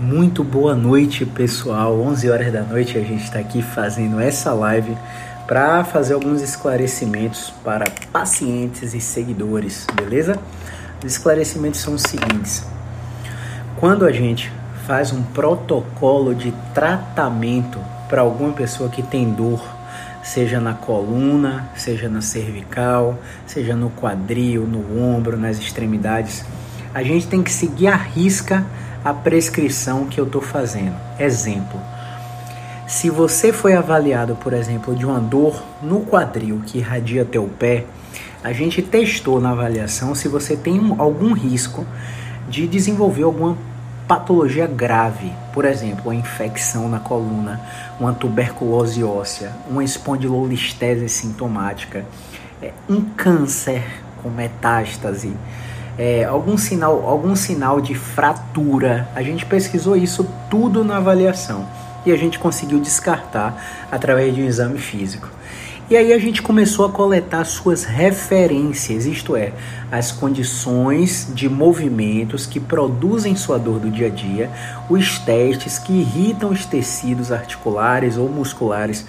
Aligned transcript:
Muito 0.00 0.42
boa 0.42 0.74
noite, 0.74 1.24
pessoal. 1.24 2.00
11 2.00 2.28
horas 2.28 2.52
da 2.52 2.62
noite 2.62 2.98
a 2.98 3.00
gente 3.00 3.22
está 3.22 3.38
aqui 3.38 3.62
fazendo 3.62 4.18
essa 4.18 4.52
live 4.52 4.96
para 5.46 5.84
fazer 5.84 6.14
alguns 6.14 6.42
esclarecimentos 6.42 7.54
para 7.62 7.84
pacientes 8.12 8.92
e 8.92 9.00
seguidores, 9.00 9.86
beleza? 9.94 10.36
Os 10.98 11.12
esclarecimentos 11.12 11.78
são 11.78 11.94
os 11.94 12.02
seguintes: 12.02 12.66
quando 13.76 14.04
a 14.04 14.10
gente 14.10 14.50
faz 14.84 15.12
um 15.12 15.22
protocolo 15.22 16.34
de 16.34 16.52
tratamento 16.74 17.78
para 18.08 18.20
alguma 18.20 18.52
pessoa 18.52 18.88
que 18.88 19.02
tem 19.02 19.32
dor, 19.32 19.64
seja 20.24 20.58
na 20.58 20.74
coluna, 20.74 21.68
seja 21.76 22.08
na 22.08 22.20
cervical, 22.20 23.16
seja 23.46 23.76
no 23.76 23.90
quadril, 23.90 24.66
no 24.66 25.00
ombro, 25.00 25.36
nas 25.36 25.56
extremidades, 25.56 26.44
a 26.92 27.00
gente 27.04 27.28
tem 27.28 27.44
que 27.44 27.52
seguir 27.52 27.86
a 27.86 27.96
risca 27.96 28.66
a 29.04 29.12
prescrição 29.12 30.06
que 30.06 30.18
eu 30.18 30.24
estou 30.24 30.40
fazendo. 30.40 30.96
Exemplo: 31.18 31.78
se 32.86 33.10
você 33.10 33.52
foi 33.52 33.74
avaliado, 33.74 34.34
por 34.36 34.52
exemplo, 34.52 34.94
de 34.94 35.04
uma 35.04 35.20
dor 35.20 35.62
no 35.82 36.00
quadril 36.00 36.62
que 36.66 36.78
irradia 36.78 37.22
o 37.38 37.48
pé, 37.48 37.84
a 38.42 38.52
gente 38.52 38.82
testou 38.82 39.40
na 39.40 39.50
avaliação 39.50 40.14
se 40.14 40.28
você 40.28 40.56
tem 40.56 40.94
algum 40.98 41.32
risco 41.32 41.86
de 42.48 42.66
desenvolver 42.66 43.22
alguma 43.22 43.56
patologia 44.06 44.66
grave, 44.66 45.32
por 45.52 45.64
exemplo, 45.64 46.10
uma 46.10 46.14
infecção 46.14 46.88
na 46.88 47.00
coluna, 47.00 47.60
uma 47.98 48.12
tuberculose 48.12 49.02
óssea, 49.02 49.52
uma 49.68 49.82
espondilolistese 49.82 51.08
sintomática, 51.08 52.04
é, 52.62 52.72
um 52.88 53.00
câncer 53.00 53.82
com 54.22 54.28
metástase, 54.28 55.34
é, 55.98 56.24
algum 56.24 56.58
sinal, 56.58 57.06
algum 57.06 57.36
sinal 57.36 57.80
de 57.80 57.94
fratura. 57.94 59.08
A 59.14 59.22
gente 59.22 59.46
pesquisou 59.46 59.96
isso 59.96 60.26
tudo 60.50 60.84
na 60.84 60.96
avaliação 60.96 61.66
e 62.04 62.12
a 62.12 62.16
gente 62.16 62.38
conseguiu 62.38 62.80
descartar 62.80 63.86
através 63.90 64.34
de 64.34 64.42
um 64.42 64.44
exame 64.44 64.78
físico. 64.78 65.28
E 65.88 65.96
aí 65.98 66.14
a 66.14 66.18
gente 66.18 66.40
começou 66.40 66.86
a 66.86 66.90
coletar 66.90 67.44
suas 67.44 67.84
referências, 67.84 69.04
isto 69.04 69.36
é, 69.36 69.52
as 69.92 70.10
condições 70.10 71.30
de 71.34 71.46
movimentos 71.46 72.46
que 72.46 72.58
produzem 72.58 73.36
sua 73.36 73.58
dor 73.58 73.78
do 73.78 73.90
dia 73.90 74.06
a 74.06 74.10
dia, 74.10 74.50
os 74.88 75.18
testes 75.18 75.78
que 75.78 75.92
irritam 75.92 76.50
os 76.50 76.64
tecidos 76.64 77.30
articulares 77.30 78.16
ou 78.16 78.30
musculares 78.30 79.04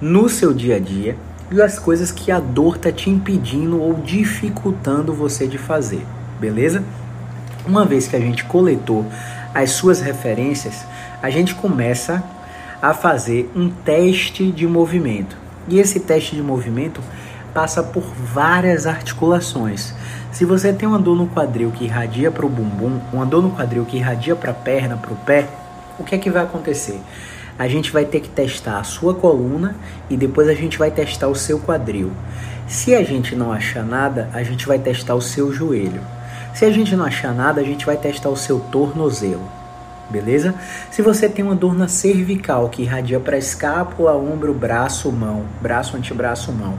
no 0.00 0.26
seu 0.26 0.54
dia 0.54 0.76
a 0.76 0.80
dia 0.80 1.14
e 1.52 1.60
as 1.60 1.78
coisas 1.78 2.10
que 2.10 2.32
a 2.32 2.40
dor 2.40 2.76
está 2.76 2.90
te 2.90 3.10
impedindo 3.10 3.78
ou 3.78 3.92
dificultando 3.92 5.12
você 5.12 5.46
de 5.46 5.58
fazer 5.58 6.06
beleza? 6.44 6.84
Uma 7.66 7.86
vez 7.86 8.06
que 8.06 8.14
a 8.14 8.20
gente 8.20 8.44
coletou 8.44 9.06
as 9.54 9.70
suas 9.70 10.00
referências, 10.00 10.84
a 11.22 11.30
gente 11.30 11.54
começa 11.54 12.22
a 12.82 12.92
fazer 12.92 13.50
um 13.56 13.70
teste 13.70 14.52
de 14.52 14.66
movimento. 14.66 15.38
E 15.66 15.78
esse 15.78 16.00
teste 16.00 16.36
de 16.36 16.42
movimento 16.42 17.00
passa 17.54 17.82
por 17.82 18.02
várias 18.02 18.86
articulações. 18.86 19.94
Se 20.32 20.44
você 20.44 20.70
tem 20.72 20.86
uma 20.86 20.98
dor 20.98 21.16
no 21.16 21.26
quadril 21.28 21.70
que 21.70 21.84
irradia 21.84 22.30
para 22.30 22.44
o 22.44 22.48
bumbum, 22.48 23.00
uma 23.10 23.24
dor 23.24 23.42
no 23.42 23.50
quadril 23.50 23.86
que 23.86 23.96
irradia 23.96 24.36
para 24.36 24.50
a 24.50 24.54
perna, 24.54 24.98
para 24.98 25.12
o 25.12 25.16
pé, 25.16 25.48
o 25.98 26.04
que 26.04 26.14
é 26.14 26.18
que 26.18 26.28
vai 26.28 26.42
acontecer? 26.42 27.00
A 27.58 27.68
gente 27.68 27.90
vai 27.90 28.04
ter 28.04 28.20
que 28.20 28.28
testar 28.28 28.80
a 28.80 28.84
sua 28.84 29.14
coluna 29.14 29.76
e 30.10 30.16
depois 30.16 30.48
a 30.48 30.54
gente 30.54 30.76
vai 30.76 30.90
testar 30.90 31.28
o 31.28 31.34
seu 31.36 31.58
quadril. 31.58 32.12
Se 32.66 32.94
a 32.94 33.02
gente 33.02 33.34
não 33.34 33.52
achar 33.52 33.84
nada, 33.84 34.28
a 34.34 34.42
gente 34.42 34.66
vai 34.66 34.78
testar 34.78 35.14
o 35.14 35.22
seu 35.22 35.52
joelho. 35.52 36.02
Se 36.54 36.64
a 36.64 36.70
gente 36.70 36.94
não 36.94 37.04
achar 37.04 37.34
nada, 37.34 37.60
a 37.60 37.64
gente 37.64 37.84
vai 37.84 37.96
testar 37.96 38.30
o 38.30 38.36
seu 38.36 38.60
tornozelo. 38.60 39.42
Beleza? 40.08 40.54
Se 40.90 41.02
você 41.02 41.28
tem 41.28 41.44
uma 41.44 41.54
dor 41.54 41.76
na 41.76 41.88
cervical 41.88 42.68
que 42.68 42.82
irradia 42.82 43.18
para 43.18 43.36
escápula, 43.36 44.14
ombro, 44.14 44.54
braço, 44.54 45.10
mão, 45.10 45.44
braço, 45.60 45.96
antebraço, 45.96 46.52
mão, 46.52 46.78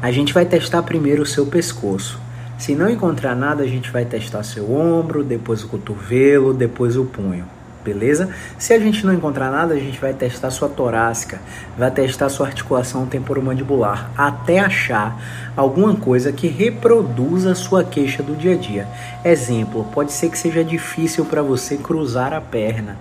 a 0.00 0.12
gente 0.12 0.32
vai 0.32 0.44
testar 0.44 0.82
primeiro 0.84 1.22
o 1.22 1.26
seu 1.26 1.46
pescoço. 1.46 2.20
Se 2.56 2.74
não 2.74 2.88
encontrar 2.88 3.34
nada, 3.34 3.64
a 3.64 3.66
gente 3.66 3.90
vai 3.90 4.04
testar 4.04 4.44
seu 4.44 4.72
ombro, 4.72 5.24
depois 5.24 5.64
o 5.64 5.68
cotovelo, 5.68 6.54
depois 6.54 6.96
o 6.96 7.04
punho 7.04 7.57
beleza? 7.84 8.28
Se 8.58 8.72
a 8.72 8.78
gente 8.78 9.04
não 9.04 9.12
encontrar 9.12 9.50
nada, 9.50 9.74
a 9.74 9.78
gente 9.78 10.00
vai 10.00 10.12
testar 10.12 10.50
sua 10.50 10.68
torácica, 10.68 11.40
vai 11.76 11.90
testar 11.90 12.28
sua 12.28 12.46
articulação 12.46 13.06
temporomandibular, 13.06 14.10
até 14.16 14.58
achar 14.58 15.20
alguma 15.56 15.94
coisa 15.96 16.32
que 16.32 16.46
reproduza 16.46 17.52
a 17.52 17.54
sua 17.54 17.84
queixa 17.84 18.22
do 18.22 18.36
dia 18.36 18.54
a 18.54 18.56
dia. 18.56 18.88
Exemplo, 19.24 19.84
pode 19.92 20.12
ser 20.12 20.30
que 20.30 20.38
seja 20.38 20.64
difícil 20.64 21.24
para 21.24 21.42
você 21.42 21.76
cruzar 21.76 22.32
a 22.32 22.40
perna. 22.40 22.96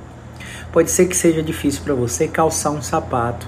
Pode 0.71 0.91
ser 0.91 1.07
que 1.07 1.15
seja 1.15 1.41
difícil 1.41 1.81
para 1.83 1.93
você 1.93 2.27
calçar 2.27 2.71
um 2.71 2.81
sapato. 2.81 3.47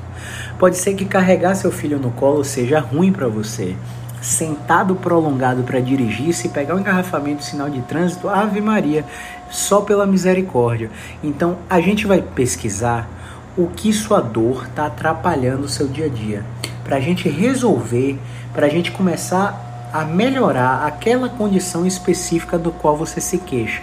Pode 0.57 0.77
ser 0.77 0.93
que 0.93 1.05
carregar 1.05 1.55
seu 1.55 1.71
filho 1.71 1.99
no 1.99 2.11
colo 2.11 2.43
seja 2.43 2.79
ruim 2.79 3.11
para 3.11 3.27
você 3.27 3.75
sentado 4.21 4.95
prolongado 4.95 5.63
para 5.63 5.79
dirigir, 5.79 6.33
se 6.33 6.49
pegar 6.49 6.75
um 6.75 6.79
engarrafamento, 6.79 7.43
sinal 7.43 7.69
de 7.69 7.81
trânsito, 7.81 8.27
Ave 8.29 8.61
Maria, 8.61 9.05
só 9.49 9.81
pela 9.81 10.05
misericórdia. 10.05 10.89
Então 11.23 11.57
a 11.69 11.79
gente 11.79 12.05
vai 12.05 12.21
pesquisar 12.21 13.09
o 13.57 13.67
que 13.67 13.91
sua 13.91 14.21
dor 14.21 14.65
está 14.69 14.85
atrapalhando 14.85 15.63
o 15.63 15.69
seu 15.69 15.87
dia 15.87 16.05
a 16.05 16.09
dia, 16.09 16.45
para 16.83 16.97
a 16.97 16.99
gente 16.99 17.27
resolver, 17.27 18.17
para 18.53 18.67
a 18.67 18.69
gente 18.69 18.91
começar 18.91 19.89
a 19.91 20.05
melhorar 20.05 20.85
aquela 20.85 21.29
condição 21.29 21.85
específica 21.85 22.57
do 22.57 22.71
qual 22.71 22.95
você 22.95 23.19
se 23.19 23.37
queixa. 23.39 23.81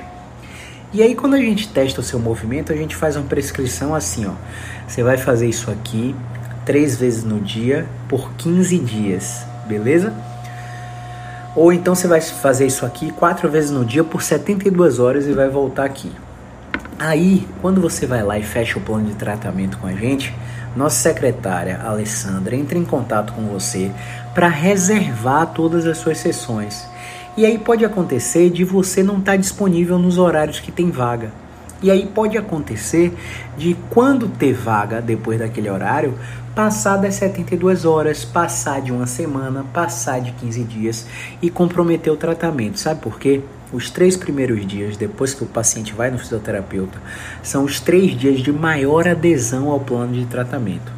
E 0.92 1.02
aí 1.02 1.14
quando 1.14 1.34
a 1.34 1.40
gente 1.40 1.68
testa 1.68 2.00
o 2.00 2.04
seu 2.04 2.18
movimento, 2.18 2.72
a 2.72 2.76
gente 2.76 2.94
faz 2.94 3.16
uma 3.16 3.26
prescrição 3.26 3.94
assim, 3.94 4.26
ó. 4.26 4.32
Você 4.86 5.02
vai 5.02 5.16
fazer 5.16 5.48
isso 5.48 5.70
aqui 5.70 6.14
três 6.64 6.96
vezes 6.96 7.24
no 7.24 7.40
dia 7.40 7.86
por 8.08 8.32
15 8.34 8.78
dias, 8.78 9.44
beleza? 9.66 10.12
Ou 11.54 11.72
então 11.72 11.94
você 11.94 12.06
vai 12.06 12.20
fazer 12.20 12.66
isso 12.66 12.84
aqui 12.84 13.10
quatro 13.10 13.50
vezes 13.50 13.70
no 13.70 13.84
dia 13.84 14.04
por 14.04 14.22
72 14.22 14.98
horas 14.98 15.26
e 15.26 15.32
vai 15.32 15.48
voltar 15.48 15.84
aqui. 15.84 16.12
Aí, 16.98 17.46
quando 17.60 17.80
você 17.80 18.06
vai 18.06 18.22
lá 18.22 18.38
e 18.38 18.42
fecha 18.42 18.78
o 18.78 18.82
plano 18.82 19.04
de 19.04 19.14
tratamento 19.14 19.78
com 19.78 19.86
a 19.86 19.92
gente, 19.92 20.34
nossa 20.74 20.96
secretária 20.96 21.80
Alessandra 21.82 22.54
entra 22.54 22.78
em 22.78 22.84
contato 22.84 23.32
com 23.32 23.46
você 23.46 23.90
para 24.34 24.48
reservar 24.48 25.52
todas 25.52 25.86
as 25.86 25.98
suas 25.98 26.18
sessões. 26.18 26.86
E 27.36 27.44
aí 27.44 27.58
pode 27.58 27.84
acontecer 27.84 28.50
de 28.50 28.64
você 28.64 29.02
não 29.02 29.18
estar 29.18 29.32
tá 29.32 29.36
disponível 29.36 29.98
nos 29.98 30.16
horários 30.16 30.60
que 30.60 30.72
tem 30.72 30.90
vaga. 30.90 31.30
E 31.82 31.90
aí 31.90 32.06
pode 32.06 32.38
acontecer 32.38 33.14
de 33.58 33.76
quando 33.90 34.28
ter 34.28 34.54
vaga 34.54 35.02
depois 35.02 35.38
daquele 35.38 35.68
horário, 35.68 36.14
passar 36.56 36.96
das 36.96 37.16
72 37.16 37.84
horas, 37.84 38.24
passar 38.24 38.80
de 38.80 38.90
uma 38.90 39.06
semana, 39.06 39.62
passar 39.74 40.22
de 40.22 40.32
15 40.32 40.64
dias 40.64 41.06
e 41.42 41.50
comprometer 41.50 42.10
o 42.10 42.16
tratamento. 42.16 42.80
Sabe 42.80 43.02
por 43.02 43.18
quê? 43.18 43.42
Os 43.70 43.90
três 43.90 44.16
primeiros 44.16 44.66
dias 44.66 44.96
depois 44.96 45.34
que 45.34 45.44
o 45.44 45.46
paciente 45.46 45.92
vai 45.92 46.10
no 46.10 46.18
fisioterapeuta 46.18 46.98
são 47.42 47.62
os 47.62 47.78
três 47.78 48.18
dias 48.18 48.40
de 48.40 48.50
maior 48.50 49.06
adesão 49.06 49.68
ao 49.68 49.80
plano 49.80 50.14
de 50.14 50.24
tratamento. 50.24 50.90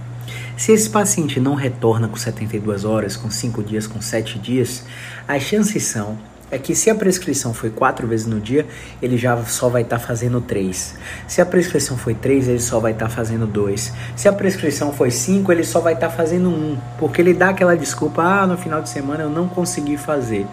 Se 0.56 0.70
esse 0.70 0.88
paciente 0.88 1.40
não 1.40 1.56
retorna 1.56 2.06
com 2.06 2.16
72 2.16 2.84
horas, 2.84 3.16
com 3.16 3.28
5 3.28 3.60
dias, 3.64 3.88
com 3.88 4.00
7 4.00 4.38
dias, 4.38 4.84
as 5.26 5.42
chances 5.42 5.82
são 5.82 6.16
é 6.50 6.58
que 6.58 6.74
se 6.74 6.90
a 6.90 6.94
prescrição 6.94 7.52
foi 7.52 7.70
quatro 7.70 8.06
vezes 8.06 8.26
no 8.26 8.40
dia, 8.40 8.66
ele 9.02 9.16
já 9.16 9.36
só 9.44 9.68
vai 9.68 9.82
estar 9.82 9.98
tá 9.98 10.06
fazendo 10.06 10.40
três. 10.40 10.94
Se 11.26 11.40
a 11.40 11.46
prescrição 11.46 11.96
foi 11.96 12.14
três, 12.14 12.48
ele 12.48 12.60
só 12.60 12.80
vai 12.80 12.92
estar 12.92 13.08
tá 13.08 13.14
fazendo 13.14 13.46
dois. 13.46 13.92
Se 14.16 14.28
a 14.28 14.32
prescrição 14.32 14.92
foi 14.92 15.10
cinco, 15.10 15.52
ele 15.52 15.64
só 15.64 15.80
vai 15.80 15.94
estar 15.94 16.08
tá 16.08 16.14
fazendo 16.14 16.48
um, 16.48 16.78
porque 16.98 17.20
ele 17.20 17.34
dá 17.34 17.50
aquela 17.50 17.76
desculpa: 17.76 18.22
ah, 18.22 18.46
no 18.46 18.56
final 18.56 18.80
de 18.80 18.88
semana 18.88 19.24
eu 19.24 19.30
não 19.30 19.48
consegui 19.48 19.96
fazer 19.96 20.46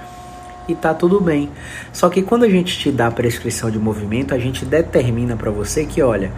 e 0.67 0.75
tá 0.75 0.93
tudo 0.93 1.19
bem. 1.19 1.49
Só 1.91 2.09
que 2.09 2.21
quando 2.21 2.43
a 2.43 2.49
gente 2.49 2.77
te 2.77 2.91
dá 2.91 3.07
a 3.07 3.11
prescrição 3.11 3.69
de 3.69 3.79
movimento, 3.79 4.33
a 4.33 4.39
gente 4.39 4.65
determina 4.65 5.35
para 5.35 5.51
você 5.51 5.85
que, 5.85 6.01
olha, 6.01 6.31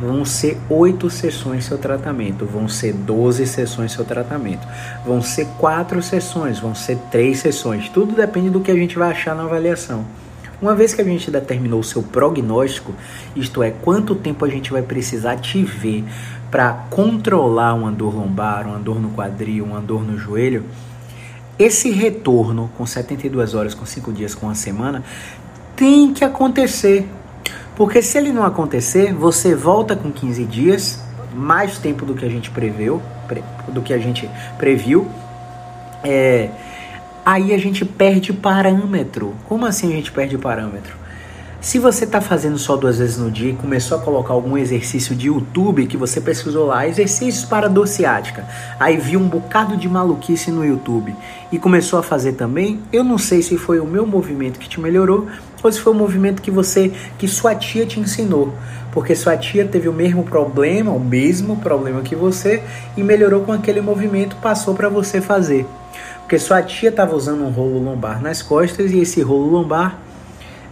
vão 0.00 0.24
ser 0.24 0.58
oito 0.68 1.08
sessões 1.10 1.64
seu 1.64 1.78
tratamento, 1.78 2.44
vão 2.44 2.68
ser 2.68 2.92
12 2.92 3.46
sessões 3.46 3.92
seu 3.92 4.04
tratamento, 4.04 4.66
vão 5.04 5.22
ser 5.22 5.46
quatro 5.58 6.02
sessões, 6.02 6.58
vão 6.58 6.74
ser 6.74 6.98
três 7.10 7.38
sessões. 7.38 7.88
Tudo 7.88 8.14
depende 8.14 8.50
do 8.50 8.60
que 8.60 8.70
a 8.70 8.76
gente 8.76 8.98
vai 8.98 9.10
achar 9.10 9.34
na 9.34 9.44
avaliação. 9.44 10.04
Uma 10.62 10.74
vez 10.74 10.94
que 10.94 11.02
a 11.02 11.04
gente 11.04 11.30
determinou 11.30 11.80
o 11.80 11.84
seu 11.84 12.02
prognóstico, 12.02 12.94
isto 13.36 13.62
é, 13.62 13.70
quanto 13.70 14.14
tempo 14.14 14.44
a 14.44 14.48
gente 14.48 14.72
vai 14.72 14.82
precisar 14.82 15.36
te 15.36 15.62
ver 15.62 16.04
para 16.50 16.72
controlar 16.88 17.74
uma 17.74 17.90
dor 17.90 18.14
lombar, 18.14 18.66
uma 18.66 18.78
dor 18.78 19.00
no 19.00 19.10
quadril, 19.10 19.64
uma 19.64 19.80
dor 19.80 20.04
no 20.04 20.16
joelho, 20.16 20.64
esse 21.58 21.90
retorno 21.90 22.70
com 22.76 22.84
72 22.86 23.54
horas, 23.54 23.74
com 23.74 23.86
5 23.86 24.12
dias, 24.12 24.34
com 24.34 24.46
uma 24.46 24.54
semana, 24.54 25.02
tem 25.76 26.12
que 26.12 26.24
acontecer. 26.24 27.06
Porque 27.76 28.00
se 28.02 28.18
ele 28.18 28.32
não 28.32 28.44
acontecer, 28.44 29.12
você 29.12 29.54
volta 29.54 29.96
com 29.96 30.10
15 30.10 30.44
dias, 30.44 31.00
mais 31.34 31.78
tempo 31.78 32.06
do 32.06 32.14
que 32.14 32.24
a 32.24 32.28
gente 32.28 32.50
preveu, 32.50 33.02
do 33.68 33.82
que 33.82 33.92
a 33.92 33.98
gente 33.98 34.28
previu. 34.58 35.08
É, 36.02 36.50
aí 37.24 37.52
a 37.52 37.58
gente 37.58 37.84
perde 37.84 38.32
parâmetro. 38.32 39.34
Como 39.48 39.66
assim 39.66 39.92
a 39.92 39.96
gente 39.96 40.12
perde 40.12 40.38
parâmetro? 40.38 41.03
Se 41.64 41.78
você 41.78 42.04
está 42.04 42.20
fazendo 42.20 42.58
só 42.58 42.76
duas 42.76 42.98
vezes 42.98 43.16
no 43.16 43.30
dia 43.30 43.52
e 43.52 43.56
começou 43.56 43.96
a 43.96 44.00
colocar 44.00 44.34
algum 44.34 44.54
exercício 44.54 45.16
de 45.16 45.28
YouTube 45.28 45.86
que 45.86 45.96
você 45.96 46.20
pesquisou 46.20 46.66
lá, 46.66 46.86
exercícios 46.86 47.46
para 47.46 47.70
dor 47.70 47.88
ciática, 47.88 48.46
aí 48.78 48.98
viu 48.98 49.18
um 49.18 49.26
bocado 49.26 49.74
de 49.74 49.88
maluquice 49.88 50.50
no 50.50 50.62
YouTube 50.62 51.16
e 51.50 51.58
começou 51.58 51.98
a 51.98 52.02
fazer 52.02 52.34
também, 52.34 52.82
eu 52.92 53.02
não 53.02 53.16
sei 53.16 53.40
se 53.40 53.56
foi 53.56 53.80
o 53.80 53.86
meu 53.86 54.06
movimento 54.06 54.58
que 54.58 54.68
te 54.68 54.78
melhorou 54.78 55.26
ou 55.62 55.72
se 55.72 55.80
foi 55.80 55.94
o 55.94 55.96
movimento 55.96 56.42
que 56.42 56.50
você, 56.50 56.92
que 57.16 57.26
sua 57.26 57.54
tia 57.54 57.86
te 57.86 57.98
ensinou, 57.98 58.52
porque 58.92 59.16
sua 59.16 59.34
tia 59.34 59.64
teve 59.64 59.88
o 59.88 59.92
mesmo 59.92 60.22
problema, 60.22 60.92
o 60.92 61.00
mesmo 61.00 61.56
problema 61.56 62.02
que 62.02 62.14
você 62.14 62.62
e 62.94 63.02
melhorou 63.02 63.40
com 63.40 63.52
aquele 63.52 63.80
movimento, 63.80 64.36
passou 64.36 64.74
para 64.74 64.90
você 64.90 65.18
fazer. 65.18 65.66
Porque 66.20 66.38
sua 66.38 66.62
tia 66.62 66.90
estava 66.90 67.16
usando 67.16 67.42
um 67.42 67.50
rolo 67.50 67.82
lombar 67.82 68.20
nas 68.20 68.42
costas 68.42 68.92
e 68.92 68.98
esse 68.98 69.22
rolo 69.22 69.48
lombar 69.48 69.98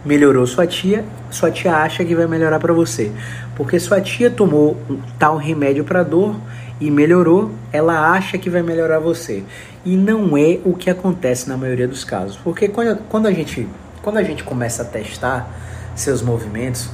melhorou 0.05 0.45
sua 0.45 0.67
tia, 0.67 1.05
sua 1.31 1.49
tia 1.49 1.75
acha 1.75 2.03
que 2.03 2.15
vai 2.15 2.27
melhorar 2.27 2.59
para 2.59 2.73
você. 2.73 3.11
Porque 3.55 3.79
sua 3.79 4.01
tia 4.01 4.29
tomou 4.29 4.77
um 4.89 4.99
tal 5.17 5.37
remédio 5.37 5.83
para 5.83 6.03
dor 6.03 6.35
e 6.79 6.91
melhorou, 6.91 7.51
ela 7.71 8.11
acha 8.11 8.37
que 8.37 8.49
vai 8.49 8.61
melhorar 8.61 8.99
você. 8.99 9.43
E 9.85 9.95
não 9.95 10.37
é 10.37 10.59
o 10.65 10.73
que 10.73 10.89
acontece 10.89 11.47
na 11.47 11.55
maioria 11.55 11.87
dos 11.87 12.03
casos. 12.03 12.37
Porque 12.37 12.67
quando, 12.67 12.97
quando, 13.09 13.27
a, 13.27 13.31
gente, 13.31 13.67
quando 14.01 14.17
a 14.17 14.23
gente 14.23 14.43
começa 14.43 14.81
a 14.81 14.85
testar 14.85 15.49
seus 15.95 16.21
movimentos, 16.21 16.89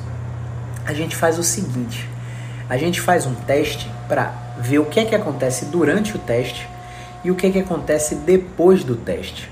a 0.86 0.94
gente 0.94 1.16
faz 1.16 1.40
o 1.40 1.44
seguinte: 1.44 2.08
a 2.70 2.78
gente 2.78 3.00
faz 3.00 3.26
um 3.26 3.34
teste 3.34 3.90
para 4.08 4.34
ver 4.60 4.80
o 4.80 4.86
que 4.86 5.00
é 5.00 5.06
que 5.06 5.16
acontece 5.16 5.66
durante 5.66 6.16
o 6.16 6.20
teste 6.20 6.68
e 7.24 7.32
o 7.32 7.36
que 7.36 7.48
é 7.48 7.50
que 7.50 7.60
acontece 7.60 8.16
depois 8.16 8.84
do 8.84 8.96
teste. 8.96 9.50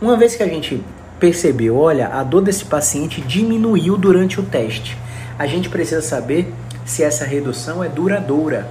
Uma 0.00 0.16
vez 0.16 0.34
que 0.34 0.42
a 0.42 0.46
gente 0.46 0.82
percebeu, 1.18 1.76
olha, 1.76 2.08
a 2.08 2.22
dor 2.22 2.42
desse 2.42 2.64
paciente 2.64 3.20
diminuiu 3.20 3.96
durante 3.96 4.38
o 4.38 4.42
teste. 4.42 4.96
A 5.38 5.46
gente 5.46 5.68
precisa 5.68 6.02
saber 6.02 6.52
se 6.84 7.02
essa 7.02 7.24
redução 7.24 7.82
é 7.82 7.88
duradoura. 7.88 8.66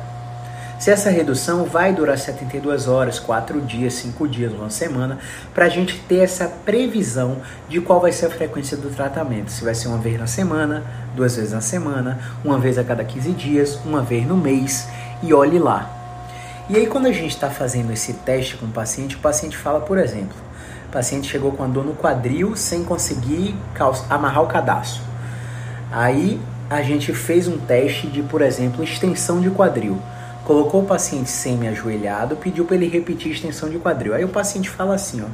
Se 0.80 0.92
essa 0.92 1.10
redução 1.10 1.66
vai 1.66 1.94
durar 1.94 2.18
72 2.18 2.88
horas, 2.88 3.18
4 3.18 3.62
dias, 3.62 3.94
5 3.94 4.28
dias, 4.28 4.52
uma 4.52 4.70
semana, 4.70 5.20
para 5.54 5.66
a 5.66 5.70
gente 5.70 5.98
ter 6.02 6.18
essa 6.18 6.48
previsão 6.48 7.38
de 7.70 7.80
qual 7.80 8.02
vai 8.02 8.12
ser 8.12 8.26
a 8.26 8.30
frequência 8.30 8.76
do 8.76 8.90
tratamento. 8.90 9.52
Se 9.52 9.64
vai 9.64 9.74
ser 9.74 9.88
uma 9.88 9.98
vez 9.98 10.20
na 10.20 10.28
semana, 10.28 10.84
duas 11.16 11.38
vezes 11.38 11.54
na 11.54 11.62
semana, 11.62 12.20
uma 12.44 12.60
vez 12.60 12.78
a 12.78 12.84
cada 12.84 13.06
15 13.06 13.32
dias, 13.32 13.80
uma 13.86 14.02
vez 14.02 14.28
no 14.28 14.36
mês, 14.36 14.88
e 15.24 15.34
olhe 15.34 15.58
lá. 15.58 15.90
E 16.70 16.76
aí, 16.76 16.88
quando 16.88 17.06
a 17.06 17.12
gente 17.12 17.32
está 17.32 17.50
fazendo 17.50 17.94
esse 17.94 18.12
teste 18.14 18.58
com 18.58 18.66
o 18.66 18.70
paciente, 18.70 19.16
o 19.16 19.20
paciente 19.20 19.56
fala, 19.56 19.80
por 19.80 19.98
exemplo, 19.98 20.36
paciente 20.96 21.30
chegou 21.30 21.52
com 21.52 21.62
a 21.62 21.68
dor 21.68 21.84
no 21.84 21.94
quadril 21.94 22.56
sem 22.56 22.86
conseguir 22.86 23.54
amarrar 24.10 24.42
o 24.42 24.48
cadastro. 24.48 25.04
Aí 25.92 26.40
a 26.70 26.82
gente 26.82 27.14
fez 27.14 27.50
um 27.50 27.58
teste 27.58 28.08
de, 28.08 28.24
por 28.24 28.42
exemplo, 28.42 28.82
extensão 28.82 29.42
de 29.42 29.50
quadril. 29.50 29.98
Colocou 30.46 30.84
o 30.84 30.86
paciente 30.86 31.30
semi-ajoelhado, 31.30 32.38
pediu 32.38 32.64
para 32.64 32.78
ele 32.78 32.88
repetir 32.88 33.34
extensão 33.34 33.70
de 33.70 33.78
quadril. 33.78 34.14
Aí 34.14 34.24
o 34.24 34.30
paciente 34.30 34.70
fala 34.70 34.96
assim, 34.96 35.22
ó, 35.22 35.28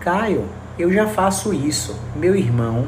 Caio, 0.00 0.46
eu 0.76 0.92
já 0.92 1.06
faço 1.06 1.54
isso. 1.54 1.96
Meu 2.16 2.34
irmão, 2.34 2.86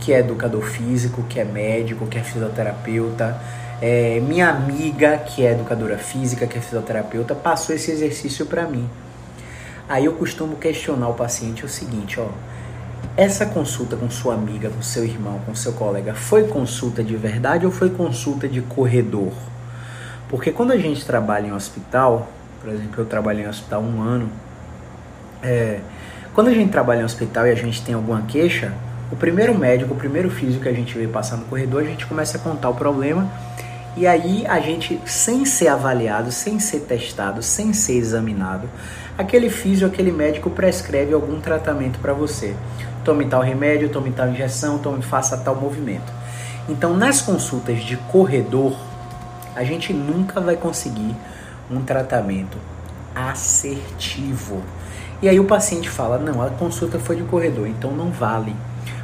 que 0.00 0.14
é 0.14 0.20
educador 0.20 0.62
físico, 0.62 1.22
que 1.28 1.38
é 1.38 1.44
médico, 1.44 2.06
que 2.06 2.16
é 2.16 2.22
fisioterapeuta, 2.22 3.38
é, 3.82 4.20
minha 4.20 4.48
amiga, 4.48 5.18
que 5.18 5.44
é 5.44 5.52
educadora 5.52 5.98
física, 5.98 6.46
que 6.46 6.56
é 6.56 6.60
fisioterapeuta, 6.62 7.34
passou 7.34 7.74
esse 7.74 7.90
exercício 7.90 8.46
para 8.46 8.62
mim. 8.64 8.88
Aí 9.90 10.04
eu 10.04 10.12
costumo 10.12 10.54
questionar 10.54 11.08
o 11.08 11.14
paciente 11.14 11.64
o 11.64 11.68
seguinte, 11.68 12.20
ó. 12.20 12.28
Essa 13.16 13.44
consulta 13.44 13.96
com 13.96 14.08
sua 14.08 14.34
amiga, 14.34 14.70
com 14.70 14.80
seu 14.80 15.04
irmão, 15.04 15.40
com 15.44 15.52
seu 15.52 15.72
colega, 15.72 16.14
foi 16.14 16.44
consulta 16.44 17.02
de 17.02 17.16
verdade 17.16 17.66
ou 17.66 17.72
foi 17.72 17.90
consulta 17.90 18.46
de 18.46 18.60
corredor? 18.60 19.32
Porque 20.28 20.52
quando 20.52 20.70
a 20.70 20.78
gente 20.78 21.04
trabalha 21.04 21.48
em 21.48 21.52
hospital, 21.52 22.28
por 22.60 22.70
exemplo, 22.70 22.94
eu 22.98 23.04
trabalhei 23.04 23.44
em 23.44 23.48
hospital 23.48 23.82
um 23.82 24.00
ano, 24.00 24.30
é, 25.42 25.80
quando 26.34 26.46
a 26.46 26.54
gente 26.54 26.70
trabalha 26.70 27.00
em 27.00 27.04
hospital 27.04 27.48
e 27.48 27.50
a 27.50 27.56
gente 27.56 27.82
tem 27.82 27.92
alguma 27.92 28.22
queixa, 28.22 28.72
o 29.10 29.16
primeiro 29.16 29.58
médico, 29.58 29.92
o 29.92 29.96
primeiro 29.96 30.30
físico 30.30 30.62
que 30.62 30.68
a 30.68 30.72
gente 30.72 30.96
vê 30.96 31.08
passar 31.08 31.36
no 31.36 31.46
corredor, 31.46 31.82
a 31.82 31.86
gente 31.86 32.06
começa 32.06 32.38
a 32.38 32.40
contar 32.40 32.68
o 32.68 32.76
problema 32.76 33.28
e 33.96 34.06
aí 34.06 34.46
a 34.46 34.60
gente, 34.60 35.00
sem 35.04 35.44
ser 35.44 35.66
avaliado, 35.66 36.30
sem 36.30 36.60
ser 36.60 36.80
testado, 36.80 37.42
sem 37.42 37.72
ser 37.72 37.96
examinado, 37.96 38.68
aquele 39.16 39.50
físico, 39.50 39.90
aquele 39.90 40.12
médico 40.12 40.50
prescreve 40.50 41.12
algum 41.12 41.40
tratamento 41.40 41.98
para 41.98 42.12
você. 42.12 42.54
Tome 43.04 43.26
tal 43.26 43.40
remédio, 43.40 43.88
tome 43.88 44.10
tal 44.10 44.28
injeção, 44.28 44.78
tome, 44.78 45.02
faça 45.02 45.36
tal 45.38 45.56
movimento. 45.56 46.12
Então, 46.68 46.96
nas 46.96 47.20
consultas 47.20 47.82
de 47.82 47.96
corredor, 47.96 48.76
a 49.56 49.64
gente 49.64 49.92
nunca 49.92 50.40
vai 50.40 50.56
conseguir 50.56 51.14
um 51.70 51.82
tratamento 51.82 52.58
assertivo. 53.14 54.62
E 55.22 55.28
aí 55.28 55.38
o 55.40 55.44
paciente 55.44 55.88
fala: 55.88 56.18
"Não, 56.18 56.42
a 56.42 56.50
consulta 56.50 56.98
foi 56.98 57.16
de 57.16 57.22
corredor, 57.24 57.66
então 57.66 57.92
não 57.92 58.10
vale". 58.10 58.54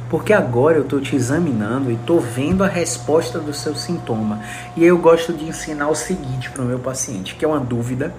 Porque 0.09 0.31
agora 0.31 0.77
eu 0.77 0.83
estou 0.83 1.01
te 1.01 1.15
examinando 1.15 1.91
e 1.91 1.95
estou 1.95 2.21
vendo 2.21 2.63
a 2.63 2.67
resposta 2.67 3.39
do 3.39 3.53
seu 3.53 3.75
sintoma. 3.75 4.39
E 4.75 4.85
eu 4.85 4.97
gosto 4.97 5.33
de 5.33 5.45
ensinar 5.45 5.89
o 5.89 5.95
seguinte 5.95 6.49
para 6.49 6.61
o 6.61 6.65
meu 6.65 6.79
paciente, 6.79 7.35
que 7.35 7.43
é 7.43 7.47
uma 7.47 7.59
dúvida 7.59 8.13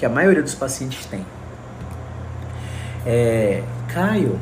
que 0.00 0.06
a 0.06 0.08
maioria 0.08 0.42
dos 0.42 0.54
pacientes 0.54 1.04
tem. 1.04 1.26
É, 3.04 3.62
Caio, 3.92 4.40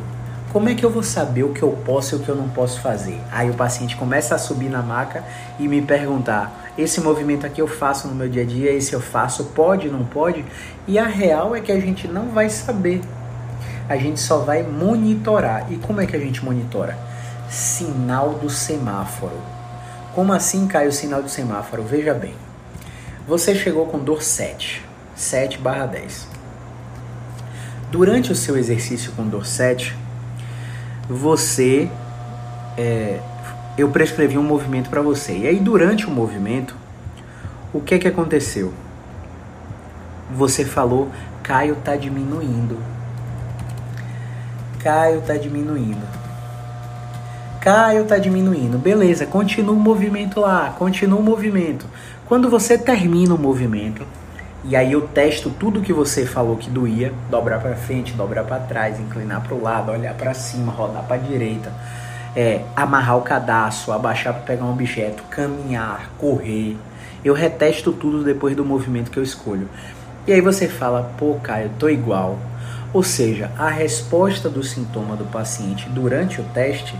como 0.52 0.68
é 0.68 0.74
que 0.76 0.86
eu 0.86 0.90
vou 0.90 1.02
saber 1.02 1.42
o 1.42 1.52
que 1.52 1.64
eu 1.64 1.72
posso 1.84 2.14
e 2.14 2.18
o 2.18 2.20
que 2.20 2.28
eu 2.28 2.36
não 2.36 2.48
posso 2.48 2.80
fazer? 2.80 3.20
Aí 3.32 3.50
o 3.50 3.54
paciente 3.54 3.96
começa 3.96 4.36
a 4.36 4.38
subir 4.38 4.68
na 4.68 4.82
maca 4.82 5.24
e 5.58 5.66
me 5.66 5.82
perguntar: 5.82 6.70
esse 6.78 7.00
movimento 7.00 7.44
aqui 7.44 7.60
eu 7.60 7.66
faço 7.66 8.06
no 8.06 8.14
meu 8.14 8.28
dia 8.28 8.44
a 8.44 8.46
dia, 8.46 8.70
esse 8.70 8.92
eu 8.92 9.00
faço, 9.00 9.46
pode, 9.46 9.88
não 9.88 10.04
pode? 10.04 10.44
E 10.86 10.96
a 10.96 11.06
real 11.08 11.56
é 11.56 11.60
que 11.60 11.72
a 11.72 11.80
gente 11.80 12.06
não 12.06 12.28
vai 12.28 12.48
saber. 12.48 13.00
A 13.88 13.96
gente 13.96 14.20
só 14.20 14.38
vai 14.38 14.62
monitorar. 14.62 15.66
E 15.72 15.76
como 15.78 16.00
é 16.00 16.06
que 16.06 16.14
a 16.14 16.20
gente 16.20 16.44
monitora? 16.44 16.96
Sinal 17.50 18.34
do 18.34 18.48
semáforo. 18.48 19.40
Como 20.14 20.32
assim 20.32 20.68
cai 20.68 20.86
o 20.86 20.92
sinal 20.92 21.20
do 21.20 21.28
semáforo? 21.28 21.82
Veja 21.82 22.14
bem. 22.14 22.34
Você 23.26 23.56
chegou 23.56 23.86
com 23.86 23.98
dor 23.98 24.22
7. 24.22 24.87
7 25.18 25.58
barra 25.58 25.86
10. 25.86 26.28
Durante 27.90 28.30
o 28.30 28.36
seu 28.36 28.56
exercício 28.56 29.10
com 29.12 29.26
dor 29.26 29.44
7, 29.44 29.94
você. 31.08 31.90
É, 32.76 33.18
eu 33.76 33.88
prescrevi 33.88 34.38
um 34.38 34.42
movimento 34.42 34.88
para 34.88 35.02
você. 35.02 35.36
E 35.36 35.46
aí, 35.48 35.58
durante 35.58 36.06
o 36.06 36.10
movimento, 36.10 36.76
o 37.72 37.80
que 37.80 37.96
é 37.96 37.98
que 37.98 38.06
aconteceu? 38.06 38.72
Você 40.30 40.64
falou, 40.64 41.10
Caio 41.42 41.76
tá 41.76 41.96
diminuindo. 41.96 42.78
Caio 44.78 45.20
tá 45.22 45.36
diminuindo. 45.36 46.06
Caio 47.60 48.04
tá 48.04 48.18
diminuindo. 48.18 48.78
Beleza, 48.78 49.26
continua 49.26 49.74
o 49.74 49.80
movimento 49.80 50.38
lá, 50.38 50.74
continua 50.78 51.18
o 51.18 51.22
movimento. 51.22 51.86
Quando 52.26 52.48
você 52.48 52.78
termina 52.78 53.34
o 53.34 53.38
movimento, 53.38 54.06
e 54.64 54.74
aí 54.74 54.92
eu 54.92 55.02
testo 55.02 55.50
tudo 55.50 55.80
que 55.80 55.92
você 55.92 56.26
falou 56.26 56.56
que 56.56 56.68
doía, 56.68 57.12
dobrar 57.30 57.60
para 57.60 57.76
frente, 57.76 58.12
dobrar 58.14 58.44
para 58.44 58.58
trás, 58.58 58.98
inclinar 58.98 59.42
para 59.42 59.54
o 59.54 59.62
lado, 59.62 59.92
olhar 59.92 60.14
para 60.14 60.34
cima, 60.34 60.72
rodar 60.72 61.04
para 61.04 61.16
direita, 61.16 61.72
é, 62.34 62.62
amarrar 62.74 63.16
o 63.16 63.22
cadastro, 63.22 63.92
abaixar 63.92 64.34
para 64.34 64.42
pegar 64.42 64.64
um 64.64 64.72
objeto, 64.72 65.22
caminhar, 65.30 66.10
correr. 66.18 66.76
Eu 67.24 67.34
retesto 67.34 67.92
tudo 67.92 68.24
depois 68.24 68.56
do 68.56 68.64
movimento 68.64 69.10
que 69.10 69.18
eu 69.18 69.22
escolho. 69.22 69.68
E 70.26 70.32
aí 70.32 70.40
você 70.40 70.68
fala, 70.68 71.12
pô, 71.16 71.36
Caio, 71.42 71.70
tô 71.78 71.88
igual. 71.88 72.38
Ou 72.92 73.02
seja, 73.02 73.50
a 73.56 73.68
resposta 73.68 74.48
do 74.48 74.62
sintoma 74.62 75.14
do 75.14 75.24
paciente 75.24 75.88
durante 75.88 76.40
o 76.40 76.44
teste 76.44 76.96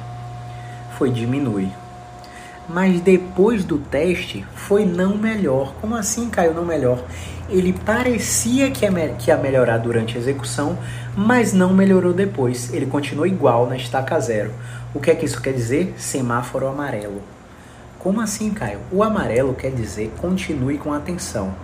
foi 0.97 1.11
diminui. 1.11 1.69
Mas 2.69 3.01
depois 3.01 3.65
do 3.65 3.79
teste 3.79 4.45
foi 4.55 4.85
não 4.85 5.17
melhor. 5.17 5.75
Como 5.81 5.97
assim 5.97 6.29
caiu 6.29 6.53
não 6.53 6.65
melhor? 6.65 7.03
Ele 7.49 7.73
parecia 7.73 8.71
que 8.71 8.85
ia, 8.85 9.09
que 9.15 9.31
ia 9.31 9.37
melhorar 9.37 9.79
durante 9.79 10.17
a 10.17 10.21
execução, 10.21 10.79
mas 11.17 11.53
não 11.53 11.73
melhorou 11.73 12.13
depois. 12.13 12.73
Ele 12.75 12.87
continuou 12.87 13.27
igual 13.27 13.67
na 13.67 13.77
estaca 13.77 14.21
zero. 14.21 14.53
O 14.93 15.01
que 15.01 15.11
é 15.11 15.15
que 15.15 15.25
isso 15.25 15.41
quer 15.41 15.55
dizer? 15.55 15.95
Semáforo 15.97 16.67
amarelo. 16.67 17.23
Como 17.99 18.21
assim, 18.21 18.51
Caio? 18.51 18.81
O 18.93 19.03
amarelo 19.03 19.55
quer 19.55 19.71
dizer 19.71 20.13
continue 20.21 20.77
com 20.77 20.93
atenção. 20.93 21.55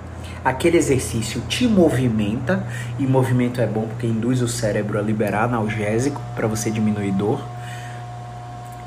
Aquele 0.44 0.76
exercício 0.76 1.40
te 1.42 1.66
movimenta, 1.66 2.66
e 2.98 3.06
movimento 3.06 3.60
é 3.60 3.66
bom 3.66 3.86
porque 3.88 4.06
induz 4.06 4.42
o 4.42 4.48
cérebro 4.48 4.98
a 4.98 5.02
liberar 5.02 5.44
analgésico 5.44 6.20
para 6.34 6.46
você 6.46 6.70
diminuir 6.70 7.12
dor. 7.12 7.42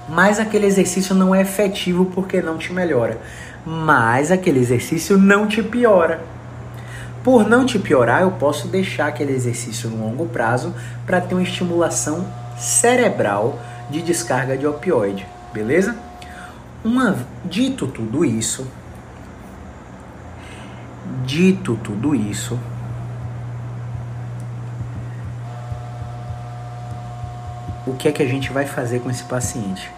Mas 0.08 0.40
aquele 0.40 0.66
exercício 0.66 1.14
não 1.14 1.36
é 1.36 1.42
efetivo 1.42 2.06
porque 2.06 2.42
não 2.42 2.58
te 2.58 2.72
melhora. 2.72 3.20
Mas 3.66 4.32
aquele 4.32 4.60
exercício 4.60 5.18
não 5.18 5.48
te 5.48 5.62
piora. 5.62 6.22
Por 7.24 7.48
não 7.48 7.66
te 7.66 7.78
piorar, 7.78 8.22
eu 8.22 8.32
posso 8.32 8.70
deixar 8.70 9.08
aquele 9.08 9.34
exercício 9.34 9.90
no 9.90 10.06
longo 10.06 10.28
prazo 10.28 10.74
para 11.06 11.20
ter 11.20 11.36
uma 11.36 11.44
estimulação 11.44 12.26
cerebral 12.58 13.60
de 13.90 14.02
descarga 14.02 14.58
de 14.58 14.66
opioide, 14.66 15.28
beleza? 15.54 15.96
Uma, 16.84 17.18
dito 17.44 17.86
tudo 17.88 18.24
isso, 18.24 18.66
dito 21.26 21.78
tudo 21.84 22.16
isso, 22.16 22.58
o 27.86 27.94
que 27.94 28.08
é 28.08 28.12
que 28.12 28.24
a 28.24 28.28
gente 28.28 28.52
vai 28.52 28.66
fazer 28.66 29.00
com 29.00 29.10
esse 29.10 29.24
paciente? 29.24 29.97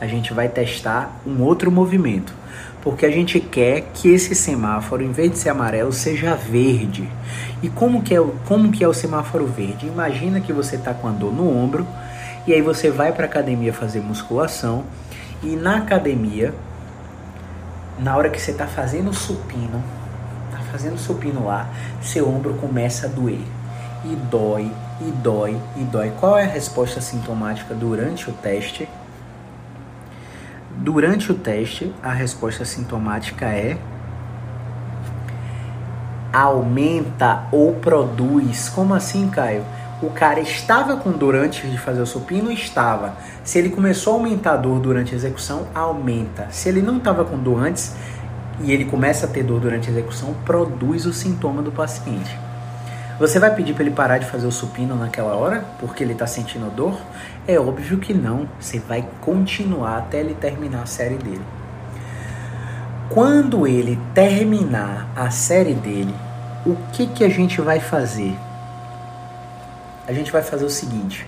A 0.00 0.06
gente 0.06 0.32
vai 0.32 0.48
testar 0.48 1.20
um 1.26 1.42
outro 1.42 1.70
movimento, 1.70 2.34
porque 2.82 3.06
a 3.06 3.10
gente 3.10 3.40
quer 3.40 3.82
que 3.94 4.08
esse 4.10 4.34
semáforo, 4.34 5.02
em 5.02 5.12
vez 5.12 5.30
de 5.30 5.38
ser 5.38 5.48
amarelo, 5.48 5.92
seja 5.92 6.34
verde. 6.34 7.08
E 7.62 7.68
como 7.68 8.02
que 8.02 8.14
é, 8.14 8.22
como 8.46 8.70
que 8.70 8.84
é 8.84 8.88
o 8.88 8.92
semáforo 8.92 9.46
verde? 9.46 9.86
Imagina 9.86 10.40
que 10.40 10.52
você 10.52 10.76
está 10.76 10.92
com 10.92 11.08
a 11.08 11.12
dor 11.12 11.32
no 11.32 11.48
ombro 11.48 11.86
e 12.46 12.52
aí 12.52 12.60
você 12.60 12.90
vai 12.90 13.12
para 13.12 13.24
academia 13.24 13.72
fazer 13.72 14.00
musculação 14.00 14.84
e 15.42 15.56
na 15.56 15.76
academia, 15.76 16.54
na 17.98 18.16
hora 18.16 18.30
que 18.30 18.40
você 18.40 18.50
está 18.50 18.66
fazendo 18.66 19.12
supino, 19.12 19.82
tá 20.50 20.58
fazendo 20.72 20.98
supino 20.98 21.44
lá, 21.46 21.68
seu 22.02 22.28
ombro 22.28 22.54
começa 22.54 23.06
a 23.06 23.10
doer. 23.10 23.40
E 24.04 24.14
dói, 24.30 24.70
e 25.00 25.10
dói, 25.22 25.56
e 25.76 25.84
dói. 25.84 26.12
Qual 26.20 26.36
é 26.36 26.44
a 26.44 26.48
resposta 26.48 27.00
sintomática 27.00 27.74
durante 27.74 28.28
o 28.28 28.32
teste? 28.34 28.86
Durante 30.84 31.32
o 31.32 31.34
teste, 31.34 31.90
a 32.02 32.12
resposta 32.12 32.62
sintomática 32.62 33.46
é 33.46 33.78
aumenta 36.30 37.44
ou 37.50 37.76
produz. 37.76 38.68
Como 38.68 38.92
assim, 38.92 39.30
Caio? 39.30 39.64
o 40.02 40.10
cara 40.10 40.40
estava 40.40 40.98
com 40.98 41.10
dor 41.10 41.34
antes 41.34 41.70
de 41.70 41.78
fazer 41.78 42.02
o 42.02 42.06
supino? 42.06 42.52
Estava. 42.52 43.16
Se 43.42 43.58
ele 43.58 43.70
começou 43.70 44.12
a 44.12 44.16
aumentar 44.18 44.52
a 44.52 44.56
dor 44.58 44.78
durante 44.78 45.14
a 45.14 45.16
execução, 45.16 45.68
aumenta. 45.74 46.48
Se 46.50 46.68
ele 46.68 46.82
não 46.82 46.98
estava 46.98 47.24
com 47.24 47.38
dor 47.38 47.64
antes 47.64 47.94
e 48.60 48.70
ele 48.70 48.84
começa 48.84 49.24
a 49.24 49.28
ter 49.30 49.42
dor 49.42 49.60
durante 49.60 49.88
a 49.88 49.90
execução, 49.90 50.34
produz 50.44 51.06
o 51.06 51.14
sintoma 51.14 51.62
do 51.62 51.72
paciente. 51.72 52.38
Você 53.18 53.38
vai 53.38 53.54
pedir 53.54 53.72
para 53.72 53.84
ele 53.84 53.94
parar 53.94 54.18
de 54.18 54.26
fazer 54.26 54.46
o 54.46 54.52
supino 54.52 54.96
naquela 54.96 55.34
hora 55.34 55.64
porque 55.80 56.04
ele 56.04 56.12
está 56.12 56.26
sentindo 56.26 56.68
dor? 56.68 57.00
É 57.46 57.58
óbvio 57.58 57.98
que 57.98 58.14
não. 58.14 58.48
Você 58.58 58.78
vai 58.78 59.06
continuar 59.20 59.98
até 59.98 60.20
ele 60.20 60.34
terminar 60.34 60.82
a 60.82 60.86
série 60.86 61.16
dele. 61.16 61.42
Quando 63.10 63.66
ele 63.66 63.98
terminar 64.14 65.08
a 65.14 65.30
série 65.30 65.74
dele, 65.74 66.14
o 66.64 66.74
que, 66.92 67.06
que 67.06 67.22
a 67.22 67.28
gente 67.28 67.60
vai 67.60 67.78
fazer? 67.78 68.34
a 70.06 70.12
gente 70.12 70.30
vai 70.30 70.42
fazer 70.42 70.64
o 70.64 70.70
seguinte. 70.70 71.26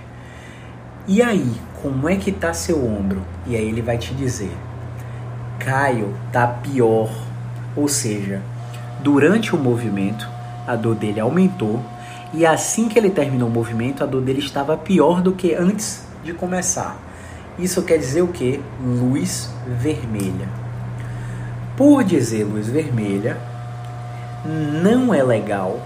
E 1.09 1.23
aí, 1.23 1.51
como 1.83 2.09
é 2.09 2.17
que 2.17 2.33
tá 2.33 2.53
seu 2.53 2.85
ombro? 2.85 3.23
E 3.47 3.57
aí 3.57 3.69
ele 3.69 3.83
vai 3.83 3.97
te 3.97 4.15
dizer: 4.15 4.51
Caio, 5.59 6.15
tá 6.33 6.47
pior. 6.47 7.11
Ou 7.75 7.89
seja, 7.89 8.41
durante 9.03 9.55
o 9.55 9.59
movimento, 9.59 10.29
a 10.67 10.75
dor 10.75 10.95
dele 10.95 11.21
aumentou 11.21 11.83
e 12.33 12.45
assim 12.45 12.89
que 12.89 12.99
ele 12.99 13.11
terminou 13.11 13.49
o 13.49 13.53
movimento, 13.53 14.03
a 14.03 14.07
dor 14.07 14.23
dele 14.23 14.41
estava 14.41 14.77
pior 14.77 15.21
do 15.21 15.33
que 15.33 15.55
antes 15.55 16.06
de 16.27 16.35
começar. 16.35 16.99
Isso 17.59 17.83
quer 17.83 17.99
dizer 17.99 18.21
o 18.21 18.29
que? 18.29 18.61
Luz 18.85 19.51
vermelha. 19.67 20.49
Por 21.77 22.05
dizer 22.05 22.45
luz 22.45 22.69
vermelha, 22.69 23.39
não 24.45 25.15
é 25.15 25.23
legal 25.23 25.81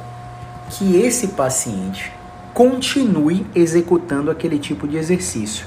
que 0.71 0.97
esse 0.97 1.29
paciente 1.29 2.13
continue 2.53 3.47
executando 3.55 4.31
aquele 4.31 4.59
tipo 4.59 4.89
de 4.89 4.97
exercício. 4.97 5.67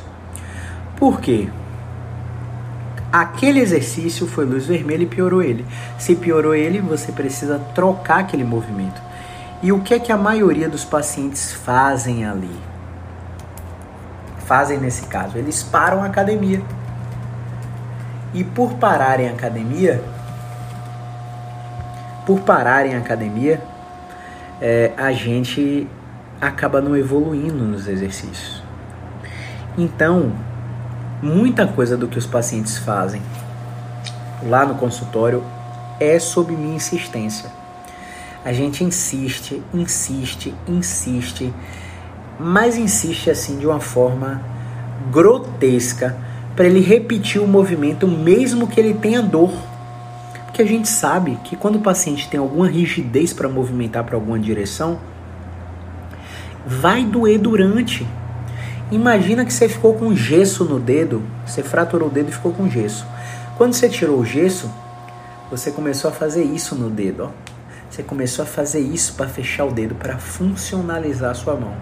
Por 0.97 1.19
quê? 1.21 1.47
Aquele 3.11 3.59
exercício 3.59 4.27
foi 4.27 4.45
luz 4.45 4.65
vermelha 4.65 5.03
e 5.03 5.07
piorou 5.07 5.41
ele. 5.41 5.65
Se 5.99 6.15
piorou 6.15 6.55
ele, 6.55 6.79
você 6.79 7.11
precisa 7.11 7.59
trocar 7.75 8.19
aquele 8.19 8.43
movimento. 8.43 9.01
E 9.61 9.71
o 9.71 9.81
que 9.81 9.93
é 9.93 9.99
que 9.99 10.11
a 10.11 10.17
maioria 10.17 10.67
dos 10.67 10.83
pacientes 10.83 11.53
fazem 11.53 12.25
ali? 12.25 12.72
Fazem 14.45 14.77
nesse 14.77 15.05
caso? 15.07 15.37
Eles 15.37 15.63
param 15.63 16.03
a 16.03 16.07
academia. 16.07 16.61
E 18.33 18.43
por 18.43 18.73
pararem 18.73 19.29
a 19.29 19.31
academia, 19.31 20.03
por 22.25 22.41
pararem 22.41 22.95
a 22.95 22.97
academia, 22.97 23.61
é, 24.61 24.91
a 24.97 25.11
gente 25.11 25.87
acaba 26.41 26.81
não 26.81 26.95
evoluindo 26.95 27.63
nos 27.63 27.87
exercícios. 27.87 28.63
Então, 29.77 30.31
muita 31.21 31.65
coisa 31.67 31.95
do 31.95 32.07
que 32.07 32.17
os 32.17 32.25
pacientes 32.25 32.77
fazem 32.77 33.21
lá 34.43 34.65
no 34.65 34.75
consultório 34.75 35.43
é 35.99 36.19
sob 36.19 36.55
minha 36.55 36.75
insistência. 36.75 37.49
A 38.43 38.51
gente 38.51 38.83
insiste, 38.83 39.63
insiste, 39.73 40.53
insiste, 40.67 41.53
mas 42.39 42.77
insiste 42.77 43.29
assim 43.29 43.57
de 43.57 43.65
uma 43.65 43.79
forma 43.79 44.41
grotesca 45.11 46.17
para 46.55 46.65
ele 46.65 46.79
repetir 46.79 47.41
o 47.41 47.47
movimento 47.47 48.07
mesmo 48.07 48.67
que 48.67 48.79
ele 48.79 48.93
tenha 48.93 49.21
dor. 49.21 49.51
Porque 50.45 50.61
a 50.61 50.65
gente 50.65 50.87
sabe 50.87 51.37
que 51.43 51.55
quando 51.55 51.77
o 51.77 51.81
paciente 51.81 52.29
tem 52.29 52.39
alguma 52.39 52.67
rigidez 52.67 53.33
para 53.33 53.49
movimentar 53.49 54.03
para 54.03 54.15
alguma 54.15 54.37
direção, 54.37 54.99
vai 56.65 57.03
doer 57.03 57.39
durante. 57.39 58.05
Imagina 58.91 59.43
que 59.45 59.51
você 59.51 59.67
ficou 59.67 59.95
com 59.95 60.15
gesso 60.15 60.63
no 60.63 60.79
dedo, 60.79 61.23
você 61.45 61.63
fraturou 61.63 62.07
o 62.07 62.11
dedo 62.11 62.29
e 62.29 62.33
ficou 62.33 62.53
com 62.53 62.69
gesso. 62.69 63.05
Quando 63.57 63.73
você 63.73 63.89
tirou 63.89 64.19
o 64.19 64.25
gesso, 64.25 64.69
você 65.49 65.71
começou 65.71 66.11
a 66.11 66.13
fazer 66.13 66.43
isso 66.43 66.75
no 66.75 66.89
dedo, 66.89 67.23
ó. 67.23 67.29
Você 67.89 68.01
começou 68.01 68.43
a 68.43 68.45
fazer 68.45 68.79
isso 68.79 69.13
para 69.13 69.27
fechar 69.27 69.65
o 69.65 69.71
dedo, 69.71 69.93
para 69.93 70.17
funcionalizar 70.17 71.31
a 71.31 71.35
sua 71.35 71.55
mão. 71.55 71.75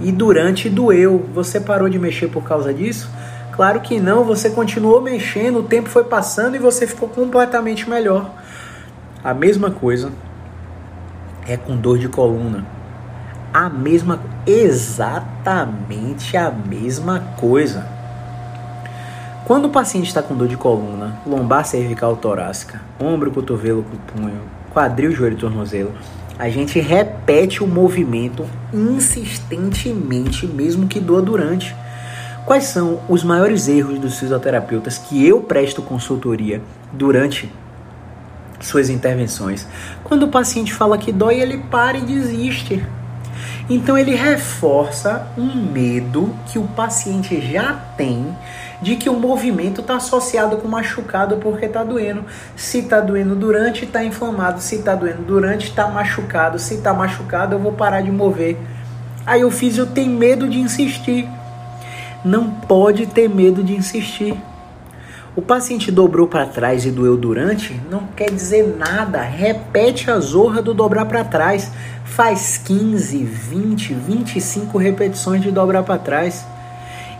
E 0.00 0.10
durante 0.10 0.68
doeu. 0.68 1.26
Você 1.34 1.60
parou 1.60 1.88
de 1.88 1.98
mexer 1.98 2.28
por 2.28 2.44
causa 2.44 2.72
disso? 2.72 3.10
Claro 3.52 3.80
que 3.80 4.00
não, 4.00 4.24
você 4.24 4.50
continuou 4.50 5.00
mexendo, 5.02 5.58
o 5.58 5.62
tempo 5.62 5.88
foi 5.88 6.04
passando 6.04 6.56
e 6.56 6.58
você 6.58 6.86
ficou 6.86 7.08
completamente 7.08 7.88
melhor. 7.88 8.30
A 9.22 9.34
mesma 9.34 9.70
coisa 9.70 10.10
é 11.46 11.56
com 11.56 11.76
dor 11.76 11.98
de 11.98 12.08
coluna 12.08 12.64
a 13.52 13.68
mesma, 13.68 14.20
exatamente 14.46 16.36
a 16.36 16.50
mesma 16.50 17.20
coisa. 17.36 17.86
Quando 19.44 19.64
o 19.64 19.70
paciente 19.70 20.06
está 20.06 20.22
com 20.22 20.36
dor 20.36 20.46
de 20.46 20.56
coluna, 20.56 21.18
lombar 21.26 21.64
cervical 21.64 22.16
torácica, 22.16 22.80
ombro, 23.00 23.32
cotovelo, 23.32 23.84
punho, 24.06 24.40
quadril, 24.72 25.10
joelho, 25.10 25.36
tornozelo, 25.36 25.92
a 26.40 26.48
gente 26.48 26.80
repete 26.80 27.62
o 27.62 27.66
movimento 27.66 28.48
insistentemente, 28.72 30.46
mesmo 30.46 30.88
que 30.88 30.98
doa 30.98 31.20
durante. 31.20 31.76
Quais 32.46 32.64
são 32.64 33.02
os 33.10 33.22
maiores 33.22 33.68
erros 33.68 33.98
dos 33.98 34.18
fisioterapeutas 34.18 34.96
que 34.96 35.22
eu 35.26 35.42
presto 35.42 35.82
consultoria 35.82 36.62
durante 36.94 37.52
suas 38.58 38.88
intervenções? 38.88 39.68
Quando 40.02 40.22
o 40.22 40.28
paciente 40.28 40.72
fala 40.72 40.96
que 40.96 41.12
dói, 41.12 41.42
ele 41.42 41.58
para 41.70 41.98
e 41.98 42.06
desiste. 42.06 42.82
Então 43.68 43.98
ele 43.98 44.14
reforça 44.14 45.30
um 45.36 45.54
medo 45.54 46.34
que 46.46 46.58
o 46.58 46.66
paciente 46.68 47.38
já 47.52 47.74
tem 47.98 48.34
de 48.82 48.96
que 48.96 49.08
o 49.08 49.14
movimento 49.14 49.80
está 49.80 49.96
associado 49.96 50.56
com 50.56 50.68
machucado 50.68 51.36
porque 51.36 51.66
está 51.66 51.84
doendo. 51.84 52.24
Se 52.56 52.78
está 52.78 53.00
doendo 53.00 53.34
durante, 53.34 53.84
está 53.84 54.02
inflamado. 54.02 54.60
Se 54.60 54.76
está 54.76 54.94
doendo 54.94 55.22
durante, 55.22 55.68
está 55.68 55.88
machucado. 55.88 56.58
Se 56.58 56.74
está 56.74 56.92
machucado, 56.92 57.54
eu 57.54 57.58
vou 57.58 57.72
parar 57.72 58.00
de 58.00 58.10
mover. 58.10 58.56
Aí 59.26 59.44
o 59.44 59.50
físio 59.50 59.86
tem 59.86 60.08
medo 60.08 60.48
de 60.48 60.58
insistir. 60.58 61.28
Não 62.24 62.50
pode 62.50 63.06
ter 63.06 63.28
medo 63.28 63.62
de 63.62 63.74
insistir. 63.74 64.36
O 65.36 65.40
paciente 65.40 65.92
dobrou 65.92 66.26
para 66.26 66.44
trás 66.44 66.84
e 66.84 66.90
doeu 66.90 67.16
durante, 67.16 67.80
não 67.88 68.08
quer 68.16 68.30
dizer 68.32 68.76
nada. 68.76 69.22
Repete 69.22 70.10
a 70.10 70.18
zorra 70.18 70.60
do 70.60 70.74
dobrar 70.74 71.06
para 71.06 71.22
trás. 71.22 71.70
Faz 72.04 72.58
15, 72.58 73.18
20, 73.24 73.94
25 73.94 74.76
repetições 74.76 75.40
de 75.40 75.52
dobrar 75.52 75.84
para 75.84 75.98
trás. 75.98 76.44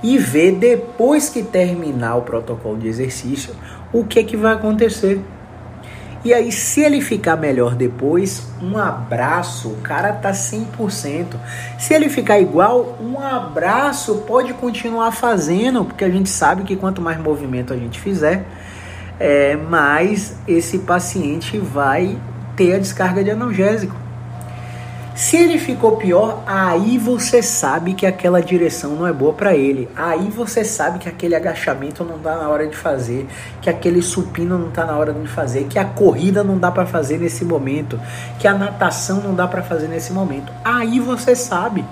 E 0.02 0.16
vê 0.16 0.50
depois 0.50 1.28
que 1.28 1.42
terminar 1.42 2.16
o 2.16 2.22
protocolo 2.22 2.78
de 2.78 2.88
exercício 2.88 3.54
o 3.92 4.04
que, 4.04 4.18
é 4.20 4.22
que 4.22 4.36
vai 4.36 4.54
acontecer. 4.54 5.20
E 6.22 6.34
aí, 6.34 6.52
se 6.52 6.82
ele 6.82 7.00
ficar 7.00 7.36
melhor 7.36 7.74
depois, 7.74 8.46
um 8.62 8.76
abraço, 8.76 9.68
o 9.68 9.76
cara 9.76 10.12
tá 10.12 10.32
100%. 10.32 11.34
Se 11.78 11.94
ele 11.94 12.10
ficar 12.10 12.38
igual, 12.38 12.98
um 13.00 13.18
abraço 13.18 14.16
pode 14.26 14.52
continuar 14.52 15.12
fazendo, 15.12 15.82
porque 15.82 16.04
a 16.04 16.10
gente 16.10 16.28
sabe 16.28 16.62
que 16.64 16.76
quanto 16.76 17.00
mais 17.00 17.18
movimento 17.18 17.72
a 17.72 17.76
gente 17.76 17.98
fizer, 17.98 18.44
é, 19.18 19.56
mais 19.56 20.36
esse 20.46 20.80
paciente 20.80 21.56
vai 21.56 22.18
ter 22.54 22.74
a 22.74 22.78
descarga 22.78 23.24
de 23.24 23.30
analgésico. 23.30 23.96
Se 25.14 25.36
ele 25.36 25.58
ficou 25.58 25.96
pior, 25.96 26.42
aí 26.46 26.96
você 26.96 27.42
sabe 27.42 27.94
que 27.94 28.06
aquela 28.06 28.40
direção 28.40 28.92
não 28.92 29.06
é 29.06 29.12
boa 29.12 29.32
para 29.32 29.54
ele. 29.54 29.88
Aí 29.94 30.30
você 30.30 30.64
sabe 30.64 30.98
que 30.98 31.08
aquele 31.08 31.34
agachamento 31.34 32.04
não 32.04 32.18
dá 32.18 32.36
na 32.36 32.48
hora 32.48 32.66
de 32.66 32.76
fazer, 32.76 33.26
que 33.60 33.68
aquele 33.68 34.02
supino 34.02 34.56
não 34.56 34.70
tá 34.70 34.86
na 34.86 34.96
hora 34.96 35.12
de 35.12 35.28
fazer, 35.28 35.64
que 35.64 35.78
a 35.78 35.84
corrida 35.84 36.44
não 36.44 36.58
dá 36.58 36.70
para 36.70 36.86
fazer 36.86 37.18
nesse 37.18 37.44
momento, 37.44 38.00
que 38.38 38.46
a 38.46 38.54
natação 38.54 39.20
não 39.20 39.34
dá 39.34 39.46
para 39.46 39.62
fazer 39.62 39.88
nesse 39.88 40.12
momento. 40.12 40.52
Aí 40.64 41.00
você 41.00 41.34
sabe. 41.34 41.84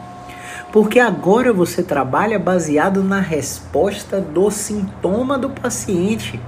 Porque 0.72 1.00
agora 1.00 1.52
você 1.52 1.82
trabalha 1.82 2.38
baseado 2.38 3.02
na 3.02 3.20
resposta 3.20 4.20
do 4.20 4.50
sintoma 4.50 5.38
do 5.38 5.50
paciente. 5.50 6.40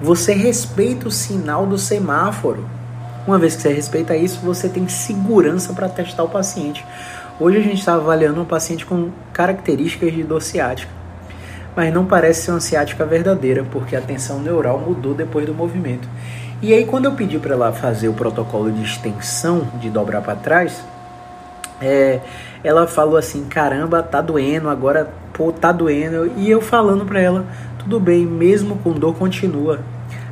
Você 0.00 0.34
respeita 0.34 1.08
o 1.08 1.12
sinal 1.12 1.64
do 1.64 1.78
semáforo. 1.78 2.68
Uma 3.26 3.38
vez 3.38 3.54
que 3.54 3.62
você 3.62 3.72
respeita 3.72 4.16
isso, 4.16 4.40
você 4.40 4.68
tem 4.68 4.88
segurança 4.88 5.72
para 5.72 5.88
testar 5.88 6.24
o 6.24 6.28
paciente. 6.28 6.84
Hoje 7.38 7.58
a 7.58 7.60
gente 7.60 7.78
está 7.78 7.94
avaliando 7.94 8.40
um 8.40 8.44
paciente 8.44 8.84
com 8.84 9.10
características 9.32 10.12
de 10.12 10.24
dor 10.24 10.42
ciática, 10.42 10.90
mas 11.76 11.94
não 11.94 12.04
parece 12.04 12.42
ser 12.42 12.50
uma 12.50 12.60
ciática 12.60 13.06
verdadeira, 13.06 13.64
porque 13.70 13.94
a 13.94 14.00
tensão 14.00 14.40
neural 14.40 14.78
mudou 14.78 15.14
depois 15.14 15.46
do 15.46 15.54
movimento. 15.54 16.08
E 16.60 16.72
aí, 16.72 16.84
quando 16.84 17.06
eu 17.06 17.12
pedi 17.12 17.38
para 17.38 17.54
ela 17.54 17.72
fazer 17.72 18.08
o 18.08 18.12
protocolo 18.12 18.70
de 18.70 18.82
extensão, 18.82 19.66
de 19.80 19.88
dobrar 19.88 20.20
para 20.20 20.36
trás, 20.36 20.82
é, 21.80 22.20
ela 22.62 22.86
falou 22.86 23.16
assim: 23.16 23.44
caramba, 23.44 24.02
tá 24.02 24.20
doendo, 24.20 24.68
agora, 24.68 25.10
pô, 25.32 25.50
tá 25.52 25.72
doendo. 25.72 26.30
E 26.36 26.48
eu 26.50 26.60
falando 26.60 27.04
para 27.04 27.20
ela: 27.20 27.46
tudo 27.78 27.98
bem, 27.98 28.24
mesmo 28.24 28.76
com 28.78 28.92
dor, 28.92 29.14
continua. 29.16 29.80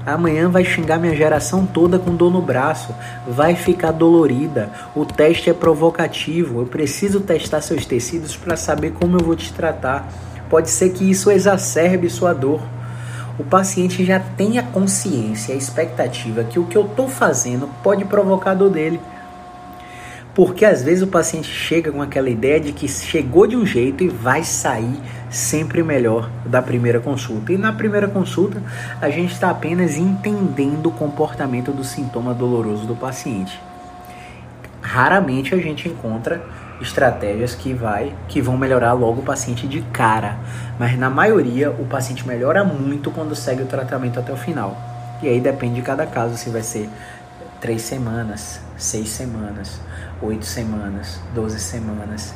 Amanhã 0.07 0.49
vai 0.49 0.64
xingar 0.64 0.99
minha 0.99 1.14
geração 1.14 1.66
toda 1.66 1.99
com 1.99 2.14
dor 2.14 2.33
no 2.33 2.40
braço, 2.40 2.95
vai 3.28 3.54
ficar 3.54 3.92
dolorida. 3.92 4.71
O 4.95 5.04
teste 5.04 5.50
é 5.50 5.52
provocativo. 5.52 6.61
Eu 6.61 6.66
preciso 6.66 7.21
testar 7.21 7.61
seus 7.61 7.85
tecidos 7.85 8.37
para 8.37 8.57
saber 8.57 8.92
como 8.92 9.19
eu 9.19 9.25
vou 9.25 9.37
te 9.37 9.52
tratar. 9.52 10.09
Pode 10.49 10.71
ser 10.71 10.90
que 10.90 11.09
isso 11.09 11.30
exacerbe 11.30 12.09
sua 12.09 12.33
dor. 12.33 12.61
O 13.38 13.45
paciente 13.45 14.04
já 14.04 14.19
tem 14.19 14.59
a 14.59 14.62
consciência, 14.62 15.54
a 15.54 15.59
expectativa 15.59 16.45
que 16.45 16.59
o 16.59 16.64
que 16.64 16.76
eu 16.76 16.85
estou 16.85 17.09
fazendo 17.09 17.69
pode 17.83 18.04
provocar 18.04 18.52
a 18.52 18.54
dor 18.54 18.71
dele. 18.71 19.00
Porque 20.34 20.64
às 20.64 20.82
vezes 20.82 21.02
o 21.02 21.08
paciente 21.08 21.49
chega 21.49 21.90
com 21.90 22.00
aquela 22.00 22.30
ideia 22.30 22.60
de 22.60 22.72
que 22.72 22.87
chegou 22.87 23.46
de 23.46 23.56
um 23.56 23.66
jeito 23.66 24.04
e 24.04 24.08
vai 24.08 24.44
sair 24.44 24.99
sempre 25.28 25.82
melhor 25.82 26.30
da 26.44 26.62
primeira 26.62 27.00
consulta. 27.00 27.52
E 27.52 27.58
na 27.58 27.72
primeira 27.72 28.08
consulta, 28.08 28.62
a 29.00 29.10
gente 29.10 29.32
está 29.32 29.50
apenas 29.50 29.96
entendendo 29.96 30.87
o 30.87 30.92
comportamento 30.92 31.72
do 31.72 31.84
sintoma 31.84 32.32
doloroso 32.32 32.87
do 32.87 32.94
paciente. 32.94 33.60
Raramente 34.80 35.54
a 35.54 35.58
gente 35.58 35.88
encontra 35.88 36.40
estratégias 36.80 37.54
que 37.54 37.75
vai 37.75 38.12
que 38.26 38.40
vão 38.40 38.56
melhorar 38.56 38.92
logo 38.94 39.20
o 39.20 39.25
paciente 39.25 39.66
de 39.68 39.82
cara, 39.82 40.38
mas 40.78 40.99
na 40.99 41.10
maioria 41.10 41.70
o 41.70 41.84
paciente 41.84 42.26
melhora 42.26 42.64
muito 42.64 43.10
quando 43.10 43.34
segue 43.34 43.62
o 43.62 43.66
tratamento 43.66 44.18
até 44.18 44.32
o 44.32 44.37
final. 44.37 44.76
E 45.22 45.28
aí 45.28 45.38
depende 45.38 45.75
de 45.75 45.82
cada 45.82 46.06
caso 46.06 46.36
se 46.36 46.49
vai 46.49 46.62
ser 46.62 46.88
três 47.60 47.82
semanas, 47.82 48.60
seis 48.76 49.08
semanas, 49.08 49.80
oito 50.23 50.46
semanas, 50.46 51.20
doze 51.34 51.60
semanas, 51.60 52.34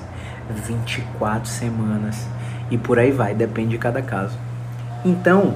24 0.51 1.49
semanas 1.49 2.27
e 2.71 2.77
por 2.77 2.99
aí 2.99 3.11
vai, 3.11 3.35
depende 3.35 3.71
de 3.71 3.79
cada 3.79 4.03
caso. 4.03 4.37
Então, 5.05 5.55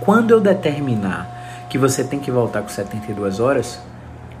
quando 0.00 0.30
eu 0.30 0.40
determinar 0.40 1.66
que 1.68 1.78
você 1.78 2.04
tem 2.04 2.18
que 2.18 2.30
voltar 2.30 2.62
com 2.62 2.68
72 2.68 3.40
horas, 3.40 3.78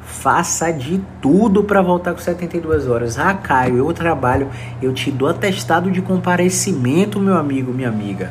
faça 0.02 0.70
de 0.70 1.00
tudo 1.20 1.64
para 1.64 1.80
voltar 1.80 2.12
com 2.12 2.18
72 2.18 2.86
horas. 2.86 3.18
Ah, 3.18 3.34
Caio, 3.34 3.78
eu 3.78 3.92
trabalho, 3.92 4.50
eu 4.82 4.92
te 4.92 5.10
dou 5.10 5.28
atestado 5.28 5.90
de 5.90 6.02
comparecimento, 6.02 7.18
meu 7.18 7.36
amigo, 7.36 7.72
minha 7.72 7.88
amiga. 7.88 8.30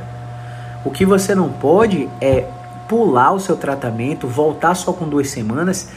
O 0.85 0.91
que 0.91 1.05
você 1.05 1.33
não 1.33 1.49
pode 1.49 2.09
é 2.19 2.45
pular 2.91 3.31
o 3.31 3.39
seu 3.39 3.55
tratamento, 3.55 4.27
voltar 4.27 4.75
só 4.75 4.91
com 4.91 5.07
duas 5.07 5.29
semanas 5.29 5.87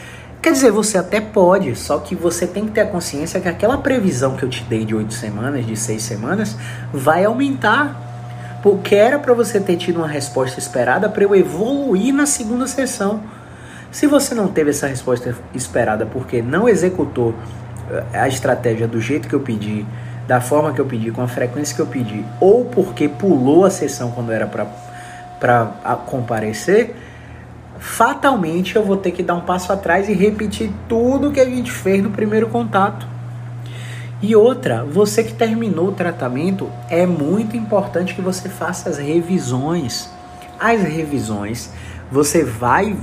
Quer 0.44 0.52
dizer, 0.52 0.70
você 0.72 0.98
até 0.98 1.22
pode, 1.22 1.74
só 1.74 1.98
que 1.98 2.14
você 2.14 2.46
tem 2.46 2.66
que 2.66 2.72
ter 2.72 2.82
a 2.82 2.86
consciência 2.86 3.40
que 3.40 3.48
aquela 3.48 3.78
previsão 3.78 4.36
que 4.36 4.42
eu 4.42 4.48
te 4.50 4.62
dei 4.64 4.84
de 4.84 4.94
oito 4.94 5.14
semanas, 5.14 5.64
de 5.64 5.74
seis 5.74 6.02
semanas, 6.02 6.54
vai 6.92 7.24
aumentar. 7.24 8.60
Porque 8.62 8.94
era 8.94 9.18
para 9.18 9.32
você 9.32 9.58
ter 9.58 9.78
tido 9.78 10.00
uma 10.00 10.06
resposta 10.06 10.58
esperada 10.58 11.08
para 11.08 11.24
eu 11.24 11.34
evoluir 11.34 12.12
na 12.12 12.26
segunda 12.26 12.66
sessão. 12.66 13.22
Se 13.90 14.06
você 14.06 14.34
não 14.34 14.48
teve 14.48 14.68
essa 14.68 14.86
resposta 14.86 15.34
esperada 15.54 16.04
porque 16.04 16.42
não 16.42 16.68
executou 16.68 17.34
eh, 17.90 18.04
a 18.12 18.28
estratégia 18.28 18.86
do 18.86 19.00
jeito 19.00 19.26
que 19.26 19.34
eu 19.34 19.40
pedi, 19.40 19.86
da 20.28 20.42
forma 20.42 20.74
que 20.74 20.80
eu 20.80 20.84
pedi, 20.84 21.10
com 21.10 21.22
a 21.22 21.28
frequência 21.28 21.74
que 21.74 21.80
eu 21.80 21.86
pedi, 21.86 22.22
ou 22.38 22.66
porque 22.66 23.08
pulou 23.08 23.64
a 23.64 23.70
sessão 23.70 24.10
quando 24.10 24.30
era 24.30 24.46
para 24.46 24.66
comparecer, 26.06 26.94
fatalmente 27.78 28.76
eu 28.76 28.84
vou 28.84 28.96
ter 28.96 29.10
que 29.10 29.22
dar 29.22 29.34
um 29.34 29.42
passo 29.42 29.72
atrás 29.72 30.08
e 30.08 30.12
repetir 30.12 30.70
tudo 30.88 31.30
que 31.30 31.40
a 31.40 31.44
gente 31.44 31.70
fez 31.70 32.02
no 32.02 32.10
primeiro 32.10 32.48
contato. 32.48 33.06
E 34.22 34.34
outra, 34.34 34.84
você 34.84 35.22
que 35.22 35.34
terminou 35.34 35.88
o 35.88 35.92
tratamento, 35.92 36.70
é 36.88 37.04
muito 37.04 37.56
importante 37.56 38.14
que 38.14 38.22
você 38.22 38.48
faça 38.48 38.88
as 38.88 38.96
revisões. 38.96 40.08
As 40.58 40.80
revisões, 40.80 41.70
você 42.10 42.42
vai 42.42 42.96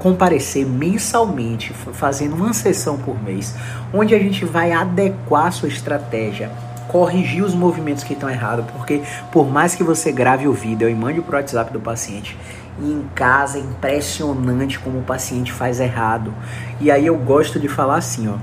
comparecer 0.00 0.66
mensalmente, 0.66 1.72
fazendo 1.72 2.34
uma 2.34 2.52
sessão 2.52 2.98
por 2.98 3.22
mês, 3.22 3.54
onde 3.94 4.14
a 4.14 4.18
gente 4.18 4.44
vai 4.44 4.72
adequar 4.72 5.46
a 5.46 5.50
sua 5.50 5.68
estratégia, 5.68 6.50
corrigir 6.90 7.44
os 7.44 7.54
movimentos 7.54 8.02
que 8.02 8.14
estão 8.14 8.28
errados, 8.28 8.64
porque 8.76 9.02
por 9.30 9.48
mais 9.48 9.74
que 9.74 9.84
você 9.84 10.10
grave 10.10 10.48
o 10.48 10.52
vídeo 10.52 10.88
e 10.88 10.94
mande 10.94 11.20
para 11.20 11.36
o 11.36 11.38
WhatsApp 11.38 11.72
do 11.72 11.80
paciente, 11.80 12.36
em 12.82 13.04
casa 13.14 13.58
é 13.58 13.60
impressionante 13.60 14.78
como 14.78 14.98
o 14.98 15.02
paciente 15.02 15.52
faz 15.52 15.80
errado. 15.80 16.32
E 16.80 16.90
aí 16.90 17.06
eu 17.06 17.16
gosto 17.16 17.60
de 17.60 17.68
falar 17.68 17.96
assim, 17.96 18.28
ó. 18.28 18.34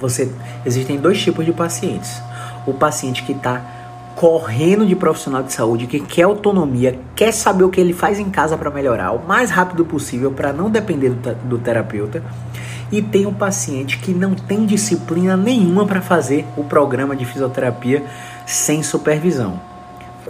Você 0.00 0.32
existem 0.66 0.98
dois 0.98 1.22
tipos 1.22 1.44
de 1.44 1.52
pacientes. 1.52 2.20
O 2.66 2.74
paciente 2.74 3.22
que 3.22 3.32
está 3.32 3.60
correndo 4.16 4.84
de 4.84 4.96
profissional 4.96 5.42
de 5.42 5.52
saúde, 5.52 5.86
que 5.86 6.00
quer 6.00 6.22
autonomia, 6.22 6.98
quer 7.14 7.32
saber 7.32 7.64
o 7.64 7.70
que 7.70 7.80
ele 7.80 7.92
faz 7.92 8.18
em 8.18 8.28
casa 8.28 8.56
para 8.56 8.70
melhorar 8.70 9.12
o 9.12 9.26
mais 9.26 9.50
rápido 9.50 9.84
possível 9.84 10.32
para 10.32 10.52
não 10.52 10.70
depender 10.70 11.10
do, 11.10 11.34
do 11.34 11.58
terapeuta. 11.58 12.22
E 12.92 13.02
tem 13.02 13.26
o 13.26 13.32
paciente 13.32 13.98
que 13.98 14.12
não 14.12 14.34
tem 14.34 14.64
disciplina 14.64 15.36
nenhuma 15.36 15.86
para 15.86 16.00
fazer 16.00 16.46
o 16.56 16.62
programa 16.62 17.16
de 17.16 17.24
fisioterapia 17.24 18.04
sem 18.46 18.82
supervisão 18.82 19.72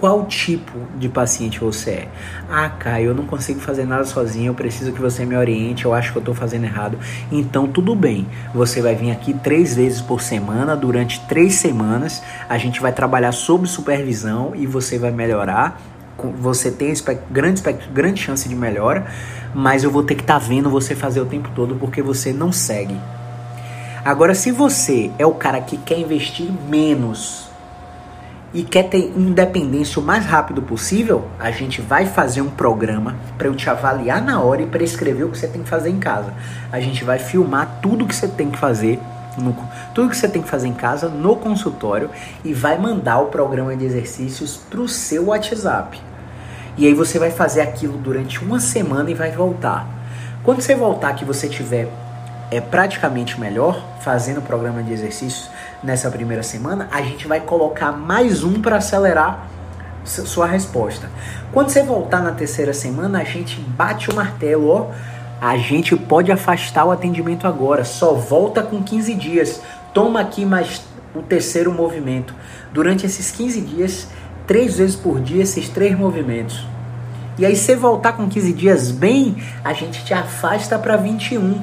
qual 0.03 0.27
tipo 0.27 0.72
de 0.98 1.09
paciente 1.09 1.61
você 1.61 1.90
é. 1.90 2.09
Ah, 2.51 2.68
Caio, 2.68 3.11
eu 3.11 3.14
não 3.14 3.25
consigo 3.25 3.61
fazer 3.61 3.85
nada 3.85 4.05
sozinho, 4.05 4.48
eu 4.48 4.55
preciso 4.55 4.90
que 4.90 5.01
você 5.01 5.25
me 5.25 5.37
oriente, 5.37 5.85
eu 5.85 5.94
acho 5.94 6.11
que 6.11 6.18
eu 6.18 6.20
estou 6.20 6.35
fazendo 6.35 6.64
errado. 6.64 6.98
Então, 7.31 7.68
tudo 7.68 7.94
bem, 7.94 8.27
você 8.53 8.83
vai 8.83 8.96
vir 8.96 9.12
aqui 9.12 9.33
três 9.33 9.77
vezes 9.77 10.01
por 10.01 10.20
semana, 10.20 10.75
durante 10.75 11.20
três 11.29 11.55
semanas, 11.55 12.20
a 12.48 12.59
gente 12.59 12.81
vai 12.81 12.92
trabalhar 12.92 13.31
sob 13.31 13.68
supervisão 13.68 14.53
e 14.57 14.66
você 14.66 14.98
vai 14.98 15.12
melhorar. 15.12 15.81
Você 16.38 16.70
tem 16.70 16.92
grande, 17.31 17.62
grande 17.92 18.20
chance 18.20 18.48
de 18.48 18.55
melhora, 18.55 19.07
mas 19.55 19.83
eu 19.83 19.90
vou 19.90 20.03
ter 20.03 20.14
que 20.14 20.22
estar 20.22 20.40
tá 20.40 20.46
vendo 20.46 20.70
você 20.70 20.94
fazer 20.94 21.20
o 21.20 21.27
tempo 21.27 21.51
todo 21.55 21.75
porque 21.77 22.03
você 22.03 22.33
não 22.33 22.53
segue. 22.53 22.98
Agora, 24.05 24.35
se 24.35 24.51
você 24.51 25.12
é 25.18 25.25
o 25.25 25.35
cara 25.35 25.61
que 25.61 25.77
quer 25.77 25.98
investir 25.98 26.51
menos 26.68 27.48
e 28.53 28.62
quer 28.62 28.88
ter 28.88 29.12
independência 29.16 30.01
o 30.01 30.05
mais 30.05 30.27
rápido 30.27 30.61
possível, 30.61 31.29
a 31.38 31.51
gente 31.51 31.81
vai 31.81 32.07
fazer 32.07 32.42
um 32.42 32.51
programa 32.51 33.16
para 33.38 33.46
eu 33.46 33.55
te 33.55 33.70
avaliar 33.70 34.20
na 34.20 34.40
hora 34.40 34.62
e 34.62 34.66
prescrever 34.66 35.25
o 35.25 35.31
que 35.31 35.38
você 35.38 35.46
tem 35.46 35.62
que 35.62 35.68
fazer 35.68 35.90
em 35.90 35.98
casa. 35.98 36.35
A 36.70 36.81
gente 36.81 37.05
vai 37.05 37.18
filmar 37.18 37.79
tudo 37.81 38.05
que 38.05 38.14
você 38.14 38.29
tem 38.29 38.51
que 38.51 38.59
fazer, 38.59 38.98
no, 39.38 39.57
tudo 39.94 40.11
que 40.11 40.16
você 40.16 40.28
tem 40.28 40.42
que 40.42 40.48
fazer 40.48 40.68
em 40.68 40.74
casa 40.74 41.09
no 41.09 41.37
consultório 41.37 42.11
e 42.44 42.52
vai 42.52 42.78
mandar 42.78 43.20
o 43.20 43.26
programa 43.26 43.76
de 43.76 43.85
exercícios 43.85 44.57
para 44.57 44.81
o 44.81 44.88
seu 44.88 45.26
WhatsApp. 45.26 46.00
E 46.76 46.87
aí 46.87 46.94
você 46.94 47.18
vai 47.18 47.31
fazer 47.31 47.61
aquilo 47.61 47.98
durante 47.98 48.42
uma 48.42 48.59
semana 48.59 49.11
e 49.11 49.14
vai 49.14 49.31
voltar. 49.31 49.87
Quando 50.42 50.61
você 50.61 50.74
voltar 50.74 51.14
que 51.14 51.24
você 51.24 51.48
tiver 51.48 51.88
é 52.50 52.61
praticamente 52.61 53.40
melhor 53.40 53.83
fazendo 54.00 54.38
o 54.38 54.42
programa 54.42 54.83
de 54.83 54.92
exercícios 54.92 55.48
nessa 55.83 56.11
primeira 56.11 56.42
semana, 56.42 56.87
a 56.90 57.00
gente 57.00 57.26
vai 57.26 57.40
colocar 57.40 57.92
mais 57.92 58.44
um 58.44 58.61
para 58.61 58.76
acelerar 58.76 59.46
sua 60.05 60.46
resposta. 60.46 61.09
Quando 61.52 61.70
você 61.70 61.83
voltar 61.83 62.20
na 62.20 62.33
terceira 62.33 62.74
semana, 62.74 63.20
a 63.20 63.24
gente 63.24 63.59
bate 63.61 64.11
o 64.11 64.14
martelo, 64.14 64.68
ó. 64.68 64.90
A 65.40 65.57
gente 65.57 65.96
pode 65.96 66.31
afastar 66.31 66.85
o 66.85 66.90
atendimento 66.90 67.46
agora, 67.46 67.85
só 67.85 68.12
volta 68.12 68.62
com 68.62 68.83
15 68.83 69.14
dias. 69.14 69.61
Toma 69.92 70.20
aqui 70.20 70.44
mais 70.44 70.83
o 71.14 71.22
terceiro 71.22 71.72
movimento. 71.72 72.35
Durante 72.72 73.05
esses 73.05 73.31
15 73.31 73.61
dias, 73.61 74.09
três 74.46 74.78
vezes 74.78 74.96
por 74.96 75.20
dia, 75.20 75.42
esses 75.42 75.68
três 75.68 75.96
movimentos. 75.96 76.66
E 77.38 77.46
aí, 77.46 77.57
você 77.57 77.74
voltar 77.74 78.12
com 78.12 78.28
15 78.28 78.52
dias 78.52 78.90
bem, 78.90 79.42
a 79.64 79.72
gente 79.72 80.05
te 80.05 80.12
afasta 80.12 80.78
para 80.78 80.96
21. 80.96 81.62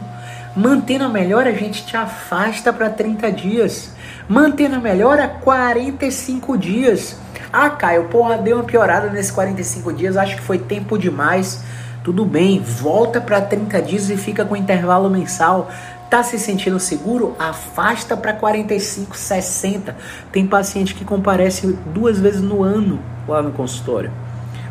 Mantendo 0.56 1.06
a 1.06 1.10
melhora, 1.10 1.50
a 1.50 1.54
gente 1.54 1.86
te 1.86 1.96
afasta 1.96 2.74
para 2.74 2.89
30 2.89 3.32
dias. 3.32 3.92
Mantendo 4.28 4.76
a 4.76 4.80
melhora, 4.80 5.28
45 5.28 6.58
dias. 6.58 7.15
Ah, 7.52 7.70
Caio, 7.70 8.06
porra, 8.06 8.38
deu 8.38 8.58
uma 8.58 8.63
piorada 8.63 9.10
nesses 9.10 9.32
45 9.32 9.94
dias, 9.94 10.18
acho 10.18 10.36
que 10.36 10.42
foi 10.42 10.58
tempo 10.58 10.98
demais. 10.98 11.63
Tudo 12.04 12.26
bem, 12.26 12.62
volta 12.62 13.20
para 13.20 13.42
30 13.42 13.82
dias 13.82 14.10
e 14.10 14.18
fica 14.18 14.46
com 14.46 14.56
intervalo 14.56 15.10
mensal. 15.10 15.70
Tá 16.10 16.24
se 16.24 16.39
sentindo 16.39 16.80
seguro? 16.80 17.36
Afasta 17.38 18.17
para 18.17 18.34
45, 18.34 19.15
60. 19.15 19.95
Tem 20.32 20.48
paciente 20.48 20.95
que 20.95 21.06
comparece 21.06 21.67
duas 21.93 22.19
vezes 22.19 22.41
no 22.41 22.63
ano 22.63 23.00
lá 23.28 23.43
no 23.43 23.52
consultório. 23.52 24.12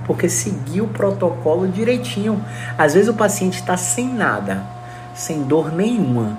Porque 0.05 0.29
seguiu 0.29 0.87
o 0.87 0.89
protocolo 0.89 1.69
direitinho. 1.69 2.45
Às 2.77 2.95
vezes 2.95 3.09
o 3.09 3.15
paciente 3.15 3.61
está 3.61 3.77
sem 3.77 4.09
nada, 4.09 4.65
sem 5.15 5.45
dor 5.45 5.73
nenhuma. 5.73 6.37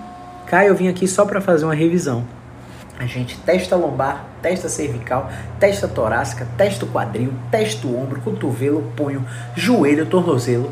Caio, 0.47 0.69
eu 0.69 0.75
vim 0.75 0.89
aqui 0.89 1.07
só 1.07 1.23
para 1.23 1.39
fazer 1.39 1.63
uma 1.63 1.75
revisão. 1.75 2.25
A 2.99 3.05
gente 3.05 3.37
testa 3.37 3.77
lombar, 3.77 4.25
testa 4.41 4.67
cervical, 4.67 5.31
testa 5.57 5.87
torácica, 5.87 6.45
testa 6.57 6.83
o 6.83 6.89
quadril, 6.89 7.33
testa 7.49 7.87
o 7.87 7.97
ombro, 7.97 8.19
cotovelo, 8.19 8.91
punho, 8.97 9.25
joelho, 9.55 10.05
tornozelo. 10.05 10.69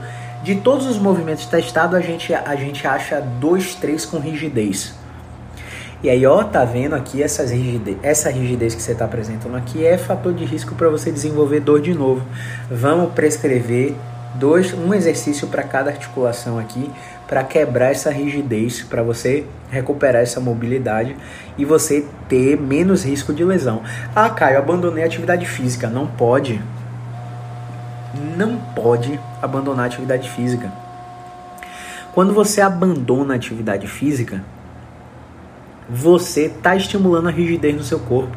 De 0.48 0.56
todos 0.56 0.86
os 0.86 0.98
movimentos 0.98 1.46
testados, 1.46 1.94
a 1.94 2.00
gente, 2.00 2.34
a 2.34 2.56
gente 2.56 2.88
acha 2.88 3.20
dois, 3.20 3.76
três 3.76 4.06
com 4.06 4.18
rigidez. 4.18 4.94
E 6.02 6.10
aí, 6.10 6.26
ó, 6.26 6.42
tá 6.42 6.64
vendo 6.64 6.96
aqui 6.96 7.22
essas 7.22 7.52
rigidez, 7.52 7.98
essa 8.02 8.30
rigidez 8.30 8.74
que 8.74 8.82
você 8.82 8.94
está 8.94 9.04
apresentando 9.04 9.58
aqui 9.58 9.86
é 9.86 9.98
fator 9.98 10.34
de 10.34 10.46
risco 10.46 10.74
para 10.74 10.88
você 10.88 11.12
desenvolver 11.12 11.60
dor 11.60 11.82
de 11.82 11.94
novo. 11.94 12.26
Vamos 12.72 13.12
prescrever 13.12 13.94
dois, 14.36 14.74
um 14.74 14.94
exercício 14.94 15.50
para 15.50 15.64
cada 15.64 15.90
articulação 15.90 16.58
aqui 16.58 16.90
para 17.28 17.44
quebrar 17.44 17.92
essa 17.92 18.10
rigidez, 18.10 18.82
para 18.84 19.04
você 19.04 19.44
recuperar 19.70 20.22
essa 20.22 20.40
mobilidade 20.40 21.14
e 21.58 21.66
você 21.66 22.06
ter 22.30 22.58
menos 22.58 23.04
risco 23.04 23.34
de 23.34 23.44
lesão. 23.44 23.82
Ah, 24.16 24.30
Caio, 24.30 24.60
abandonei 24.60 25.04
a 25.04 25.08
atividade 25.08 25.46
física. 25.46 25.90
Não 25.90 26.08
pode. 26.08 26.62
Não 28.14 28.58
pode 28.58 29.20
abandonar 29.42 29.86
a 29.86 29.88
atividade 29.88 30.30
física. 30.30 30.72
Quando 32.14 32.34
você 32.34 32.62
abandona 32.62 33.34
a 33.34 33.38
atividade 33.38 33.88
física, 33.88 34.44
você 35.90 36.46
está 36.46 36.76
estimulando 36.76 37.28
a 37.28 37.32
rigidez 37.32 37.76
no 37.76 37.84
seu 37.84 38.00
corpo, 38.00 38.36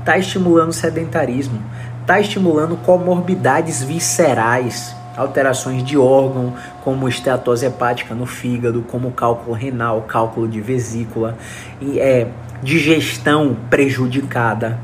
está 0.00 0.18
estimulando 0.18 0.70
o 0.70 0.72
sedentarismo, 0.72 1.62
está 2.02 2.20
estimulando 2.20 2.76
comorbidades 2.76 3.82
viscerais 3.82 4.94
alterações 5.16 5.84
de 5.84 5.98
órgão, 5.98 6.54
como 6.82 7.08
esteatose 7.08 7.66
hepática 7.66 8.14
no 8.14 8.26
fígado, 8.26 8.82
como 8.82 9.10
cálculo 9.12 9.52
renal, 9.54 10.02
cálculo 10.02 10.48
de 10.48 10.60
vesícula, 10.60 11.36
e 11.80 12.00
é 12.00 12.28
digestão 12.62 13.56
prejudicada, 13.68 14.78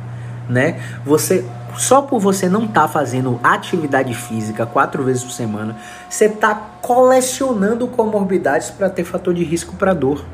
né? 0.48 0.80
Você 1.04 1.44
só 1.78 2.02
por 2.02 2.20
você 2.20 2.48
não 2.48 2.64
estar 2.64 2.82
tá 2.82 2.88
fazendo 2.88 3.38
atividade 3.42 4.14
física 4.14 4.66
quatro 4.66 5.02
vezes 5.04 5.24
por 5.24 5.32
semana, 5.32 5.76
você 6.08 6.26
está 6.26 6.54
colecionando 6.80 7.86
comorbidades 7.86 8.70
para 8.70 8.88
ter 8.88 9.04
fator 9.04 9.34
de 9.34 9.44
risco 9.44 9.74
para 9.76 9.94
dor. 9.94 10.24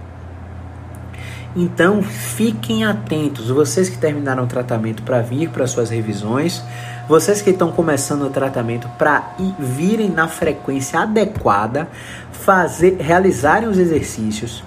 Então 1.54 2.02
fiquem 2.02 2.84
atentos, 2.84 3.50
vocês 3.50 3.90
que 3.90 3.98
terminaram 3.98 4.44
o 4.44 4.46
tratamento 4.46 5.02
para 5.02 5.20
vir 5.20 5.50
para 5.50 5.66
suas 5.66 5.90
revisões, 5.90 6.62
vocês 7.06 7.42
que 7.42 7.50
estão 7.50 7.70
começando 7.70 8.22
o 8.22 8.30
tratamento 8.30 8.88
para 8.96 9.34
virem 9.58 10.08
na 10.08 10.28
frequência 10.28 11.00
adequada, 11.00 11.88
fazer, 12.32 12.96
realizarem 12.98 13.68
os 13.68 13.76
exercícios 13.76 14.64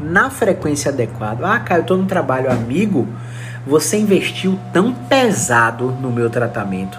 na 0.00 0.30
frequência 0.30 0.90
adequada. 0.90 1.46
Ah, 1.46 1.60
Caio, 1.60 1.80
eu 1.80 1.82
estou 1.82 1.96
no 1.98 2.06
trabalho 2.06 2.50
amigo. 2.50 3.06
Você 3.66 3.96
investiu 3.96 4.58
tão 4.72 4.92
pesado 4.92 5.90
no 5.90 6.10
meu 6.10 6.28
tratamento. 6.28 6.98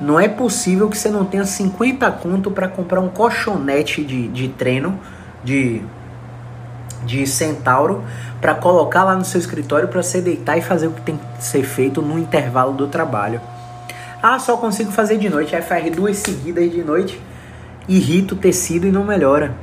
Não 0.00 0.18
é 0.18 0.28
possível 0.28 0.88
que 0.88 0.98
você 0.98 1.08
não 1.08 1.24
tenha 1.24 1.44
50 1.44 2.10
conto 2.12 2.50
para 2.50 2.68
comprar 2.68 3.00
um 3.00 3.08
colchonete 3.08 4.04
de, 4.04 4.28
de 4.28 4.48
treino, 4.48 4.98
de, 5.44 5.80
de 7.04 7.26
centauro, 7.26 8.04
para 8.40 8.54
colocar 8.54 9.04
lá 9.04 9.14
no 9.14 9.24
seu 9.24 9.38
escritório 9.38 9.88
para 9.88 10.02
você 10.02 10.20
deitar 10.20 10.58
e 10.58 10.60
fazer 10.60 10.88
o 10.88 10.90
que 10.90 11.00
tem 11.02 11.16
que 11.16 11.44
ser 11.44 11.62
feito 11.62 12.02
no 12.02 12.18
intervalo 12.18 12.72
do 12.72 12.88
trabalho. 12.88 13.40
Ah, 14.22 14.38
só 14.38 14.56
consigo 14.56 14.92
fazer 14.92 15.18
de 15.18 15.28
noite. 15.28 15.54
FR 15.56 15.90
duas 15.94 16.18
seguidas 16.18 16.70
de 16.70 16.82
noite, 16.82 17.20
irrita 17.88 18.34
o 18.34 18.36
tecido 18.36 18.86
e 18.86 18.92
não 18.92 19.04
melhora. 19.04 19.54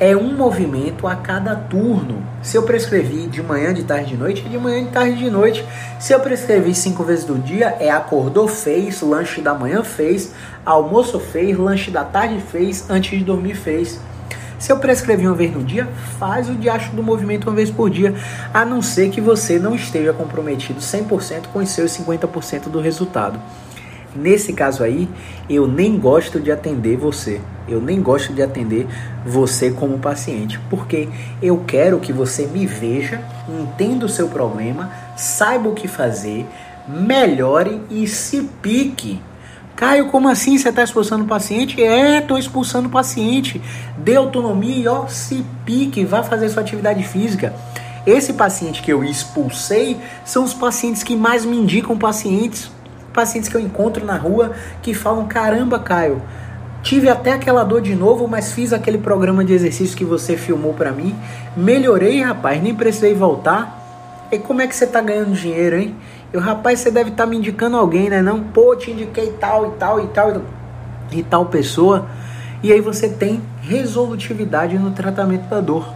É 0.00 0.16
um 0.16 0.34
movimento 0.34 1.06
a 1.06 1.14
cada 1.14 1.54
turno. 1.54 2.26
Se 2.42 2.56
eu 2.56 2.62
prescrevi 2.62 3.26
de 3.26 3.42
manhã, 3.42 3.74
de 3.74 3.82
tarde, 3.82 4.12
de 4.12 4.16
noite, 4.16 4.42
é 4.46 4.48
de 4.48 4.56
manhã, 4.56 4.82
de 4.82 4.90
tarde, 4.90 5.14
de 5.18 5.30
noite. 5.30 5.62
Se 5.98 6.14
eu 6.14 6.20
prescrevi 6.20 6.74
cinco 6.74 7.04
vezes 7.04 7.26
do 7.26 7.38
dia, 7.38 7.76
é 7.78 7.90
acordou, 7.90 8.48
fez, 8.48 9.02
lanche 9.02 9.42
da 9.42 9.52
manhã 9.52 9.84
fez, 9.84 10.32
almoço 10.64 11.20
fez, 11.20 11.54
lanche 11.58 11.90
da 11.90 12.02
tarde 12.02 12.40
fez, 12.40 12.88
antes 12.88 13.18
de 13.18 13.22
dormir 13.22 13.54
fez. 13.54 14.00
Se 14.58 14.72
eu 14.72 14.78
prescrevi 14.78 15.26
uma 15.26 15.36
vez 15.36 15.52
no 15.52 15.62
dia, 15.62 15.86
faz 16.18 16.48
o 16.48 16.54
diacho 16.54 16.92
do 16.92 17.02
movimento 17.02 17.46
uma 17.50 17.54
vez 17.54 17.70
por 17.70 17.90
dia, 17.90 18.14
a 18.54 18.64
não 18.64 18.80
ser 18.80 19.10
que 19.10 19.20
você 19.20 19.58
não 19.58 19.74
esteja 19.74 20.14
comprometido 20.14 20.80
100% 20.80 21.48
com 21.52 21.58
os 21.58 21.68
seus 21.68 21.90
50% 21.92 22.70
do 22.70 22.80
resultado. 22.80 23.38
Nesse 24.14 24.52
caso 24.52 24.82
aí, 24.82 25.08
eu 25.48 25.68
nem 25.68 25.98
gosto 25.98 26.40
de 26.40 26.50
atender 26.50 26.96
você. 26.96 27.40
Eu 27.68 27.80
nem 27.80 28.02
gosto 28.02 28.32
de 28.32 28.42
atender 28.42 28.86
você 29.24 29.70
como 29.70 29.98
paciente, 29.98 30.58
porque 30.68 31.08
eu 31.40 31.62
quero 31.64 32.00
que 32.00 32.12
você 32.12 32.46
me 32.46 32.66
veja, 32.66 33.20
entenda 33.48 34.06
o 34.06 34.08
seu 34.08 34.28
problema, 34.28 34.90
saiba 35.16 35.68
o 35.68 35.74
que 35.74 35.86
fazer, 35.86 36.44
melhore 36.88 37.80
e 37.88 38.08
se 38.08 38.42
pique. 38.60 39.22
Caio, 39.76 40.08
como 40.08 40.28
assim 40.28 40.58
você 40.58 40.70
está 40.70 40.82
expulsando 40.82 41.24
o 41.24 41.28
paciente? 41.28 41.82
É, 41.82 42.18
estou 42.18 42.36
expulsando 42.36 42.88
o 42.88 42.90
paciente. 42.90 43.62
Dê 43.96 44.16
autonomia 44.16 44.76
e 44.76 44.88
ó, 44.88 45.06
se 45.06 45.44
pique, 45.64 46.04
vá 46.04 46.22
fazer 46.22 46.48
sua 46.48 46.62
atividade 46.62 47.04
física. 47.04 47.54
Esse 48.04 48.32
paciente 48.32 48.82
que 48.82 48.92
eu 48.92 49.04
expulsei 49.04 49.96
são 50.24 50.42
os 50.42 50.52
pacientes 50.52 51.02
que 51.02 51.14
mais 51.14 51.44
me 51.44 51.56
indicam 51.56 51.96
pacientes 51.96 52.70
pacientes 53.12 53.48
que 53.48 53.56
eu 53.56 53.60
encontro 53.60 54.04
na 54.04 54.16
rua 54.16 54.52
que 54.82 54.94
falam: 54.94 55.26
caramba, 55.26 55.78
Caio, 55.78 56.22
tive 56.82 57.08
até 57.08 57.32
aquela 57.32 57.64
dor 57.64 57.80
de 57.80 57.94
novo, 57.94 58.26
mas 58.28 58.52
fiz 58.52 58.72
aquele 58.72 58.98
programa 58.98 59.44
de 59.44 59.52
exercício 59.52 59.96
que 59.96 60.04
você 60.04 60.36
filmou 60.36 60.74
para 60.74 60.92
mim, 60.92 61.14
melhorei, 61.56 62.22
rapaz, 62.22 62.62
nem 62.62 62.74
precisei 62.74 63.14
voltar. 63.14 63.78
E 64.32 64.38
como 64.38 64.62
é 64.62 64.66
que 64.66 64.76
você 64.76 64.86
tá 64.86 65.00
ganhando 65.00 65.32
dinheiro, 65.32 65.76
hein? 65.76 65.96
Eu, 66.32 66.40
rapaz, 66.40 66.78
você 66.78 66.90
deve 66.90 67.10
estar 67.10 67.24
tá 67.24 67.28
me 67.28 67.36
indicando 67.36 67.76
alguém, 67.76 68.08
né? 68.08 68.22
Não, 68.22 68.40
pô, 68.40 68.76
te 68.76 68.92
indiquei 68.92 69.32
tal 69.32 69.66
e 69.66 69.70
tal 69.72 70.00
e 70.00 70.06
tal 70.08 70.42
e 71.10 71.22
tal 71.24 71.46
pessoa. 71.46 72.06
E 72.62 72.72
aí 72.72 72.80
você 72.80 73.08
tem 73.08 73.42
resolutividade 73.62 74.78
no 74.78 74.92
tratamento 74.92 75.48
da 75.48 75.60
dor. 75.60 75.92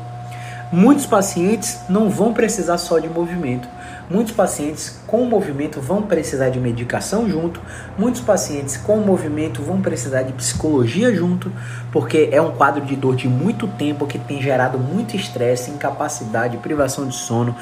Muitos 0.72 1.06
pacientes 1.06 1.78
não 1.88 2.10
vão 2.10 2.32
precisar 2.32 2.78
só 2.78 2.98
de 2.98 3.08
movimento. 3.08 3.68
Muitos 4.08 4.34
pacientes 4.34 5.00
com 5.06 5.24
movimento 5.24 5.80
vão 5.80 6.02
precisar 6.02 6.50
de 6.50 6.60
medicação 6.60 7.26
junto, 7.28 7.58
muitos 7.96 8.20
pacientes 8.20 8.76
com 8.76 8.98
movimento 8.98 9.62
vão 9.62 9.80
precisar 9.80 10.22
de 10.22 10.32
psicologia 10.34 11.14
junto, 11.14 11.50
porque 11.90 12.28
é 12.30 12.40
um 12.40 12.50
quadro 12.50 12.84
de 12.84 12.94
dor 12.96 13.16
de 13.16 13.26
muito 13.26 13.66
tempo 13.66 14.06
que 14.06 14.18
tem 14.18 14.42
gerado 14.42 14.78
muito 14.78 15.16
estresse, 15.16 15.70
incapacidade, 15.70 16.58
privação 16.58 17.08
de 17.08 17.14
sono, 17.14 17.56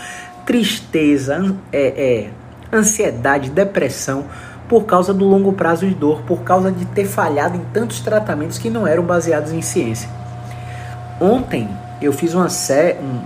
tristeza, 0.44 1.54
é, 1.72 1.86
é, 1.86 2.76
ansiedade, 2.76 3.48
depressão, 3.48 4.24
por 4.68 4.84
causa 4.84 5.14
do 5.14 5.24
longo 5.24 5.52
prazo 5.52 5.86
de 5.86 5.94
dor, 5.94 6.22
por 6.22 6.42
causa 6.42 6.72
de 6.72 6.84
ter 6.86 7.04
falhado 7.04 7.56
em 7.56 7.64
tantos 7.72 8.00
tratamentos 8.00 8.58
que 8.58 8.68
não 8.68 8.84
eram 8.84 9.04
baseados 9.04 9.52
em 9.52 9.62
ciência. 9.62 10.08
Ontem 11.20 11.68
eu 12.00 12.12
fiz 12.12 12.34
uma, 12.34 12.48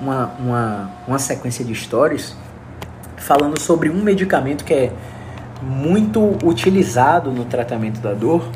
uma, 0.03 0.27
uma, 0.39 0.91
uma 1.09 1.19
sequência 1.19 1.65
de 1.65 1.75
stories 1.75 2.37
falando 3.27 3.61
sobre 3.61 3.91
um 3.91 4.03
medicamento 4.03 4.65
que 4.65 4.73
é 4.73 4.93
muito 5.61 6.39
utilizado 6.45 7.33
no 7.33 7.45
tratamento 7.45 7.99
da 8.01 8.13
dor, 8.13 8.49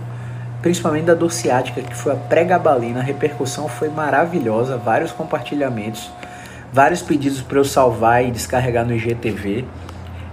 principalmente 0.63 1.07
da 1.07 1.15
dor 1.15 1.33
ciática, 1.33 1.83
que 1.83 1.95
foi 1.95 2.13
a 2.13 2.17
pregabalina. 2.17 3.01
A 3.01 3.03
repercussão 3.03 3.69
foi 3.69 3.89
maravilhosa, 3.89 4.77
vários 4.77 5.11
compartilhamentos, 5.11 6.09
vários 6.73 7.03
pedidos 7.03 7.41
para 7.41 7.59
eu 7.59 7.65
salvar 7.65 8.25
e 8.25 8.31
descarregar 8.31 8.87
no 8.87 8.95
IGTV. 8.95 9.65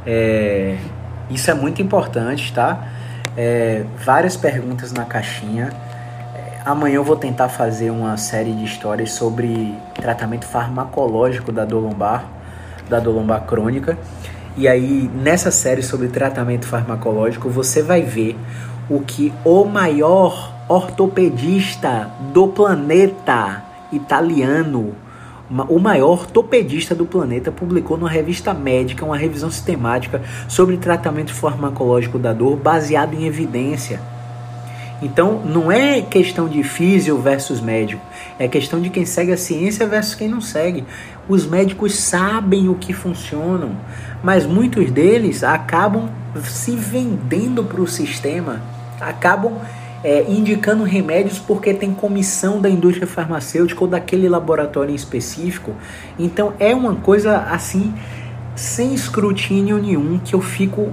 É, 0.06 0.78
isso 1.32 1.50
é 1.50 1.56
muito 1.56 1.82
importante, 1.82 2.54
tá? 2.54 2.88
É, 3.36 3.86
várias 4.06 4.38
perguntas 4.38 4.92
na 4.92 5.04
caixinha. 5.04 5.70
É, 6.36 6.62
amanhã 6.64 6.98
eu 6.98 7.04
vou 7.04 7.16
tentar 7.16 7.50
fazer 7.50 7.90
uma 7.90 8.16
série 8.18 8.54
de 8.54 8.66
histórias 8.66 9.14
sobre 9.14 9.74
tratamento 9.96 10.46
farmacológico 10.46 11.52
da 11.52 11.66
dor 11.66 11.80
lombar, 11.80 12.24
da 12.88 13.00
dor 13.00 13.16
lombar 13.16 13.42
crônica. 13.42 13.98
E 14.58 14.68
aí, 14.68 15.08
nessa 15.14 15.52
série 15.52 15.84
sobre 15.84 16.08
tratamento 16.08 16.68
farmacológico, 16.68 17.48
você 17.48 17.84
vai 17.84 18.02
ver 18.02 18.36
o 18.90 19.02
que 19.02 19.32
o 19.46 19.66
maior 19.66 20.52
ortopedista 20.68 22.10
do 22.34 22.48
planeta 22.48 23.64
italiano, 23.92 24.96
o 25.70 25.78
maior 25.78 26.10
ortopedista 26.10 26.96
do 26.96 27.06
planeta, 27.06 27.52
publicou 27.52 27.98
numa 27.98 28.10
revista 28.10 28.52
médica 28.52 29.06
uma 29.06 29.16
revisão 29.16 29.52
sistemática 29.52 30.24
sobre 30.48 30.76
tratamento 30.78 31.36
farmacológico 31.36 32.18
da 32.18 32.34
dor 32.34 32.58
baseado 32.58 33.14
em 33.14 33.28
evidência. 33.28 34.02
Então, 35.04 35.40
não 35.46 35.72
é 35.72 36.02
questão 36.02 36.50
de 36.50 36.64
físio 36.64 37.20
versus 37.20 37.62
médico, 37.62 38.02
é 38.40 38.48
questão 38.48 38.82
de 38.82 38.90
quem 38.90 39.06
segue 39.06 39.32
a 39.32 39.38
ciência 39.38 39.86
versus 39.86 40.16
quem 40.16 40.28
não 40.28 40.42
segue. 40.42 40.84
Os 41.28 41.46
médicos 41.46 41.96
sabem 41.96 42.70
o 42.70 42.76
que 42.76 42.94
funcionam, 42.94 43.72
mas 44.24 44.46
muitos 44.46 44.90
deles 44.92 45.44
acabam 45.44 46.10
se 46.44 46.76
vendendo 46.76 47.64
para 47.64 47.82
o 47.82 47.88
sistema 47.88 48.62
acabam 49.00 49.54
é, 50.04 50.24
indicando 50.30 50.84
remédios 50.84 51.40
porque 51.40 51.74
tem 51.74 51.94
comissão 51.94 52.62
da 52.62 52.70
indústria 52.70 53.08
farmacêutica 53.08 53.84
ou 53.84 53.90
daquele 53.90 54.30
laboratório 54.30 54.92
em 54.92 54.96
específico. 54.96 55.74
Então 56.18 56.54
é 56.60 56.74
uma 56.74 56.96
coisa 56.96 57.38
assim, 57.38 57.94
sem 58.56 58.94
escrutínio 58.94 59.78
nenhum, 59.78 60.20
que 60.20 60.34
eu 60.34 60.42
fico 60.42 60.92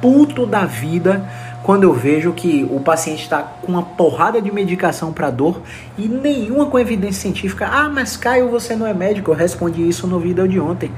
puto 0.00 0.46
da 0.46 0.64
vida 0.64 1.28
quando 1.62 1.84
eu 1.84 1.92
vejo 1.92 2.32
que 2.32 2.66
o 2.70 2.80
paciente 2.80 3.22
está 3.22 3.42
com 3.42 3.72
uma 3.72 3.82
porrada 3.82 4.40
de 4.40 4.50
medicação 4.50 5.12
para 5.12 5.30
dor 5.30 5.60
e 5.98 6.08
nenhuma 6.08 6.66
com 6.66 6.78
evidência 6.78 7.22
científica. 7.22 7.68
Ah, 7.70 7.88
mas 7.88 8.16
Caio, 8.16 8.48
você 8.48 8.74
não 8.74 8.86
é 8.86 8.94
médico. 8.94 9.30
Eu 9.30 9.34
respondi 9.34 9.86
isso 9.86 10.06
no 10.06 10.18
vídeo 10.18 10.48
de 10.48 10.58
ontem. 10.58 10.90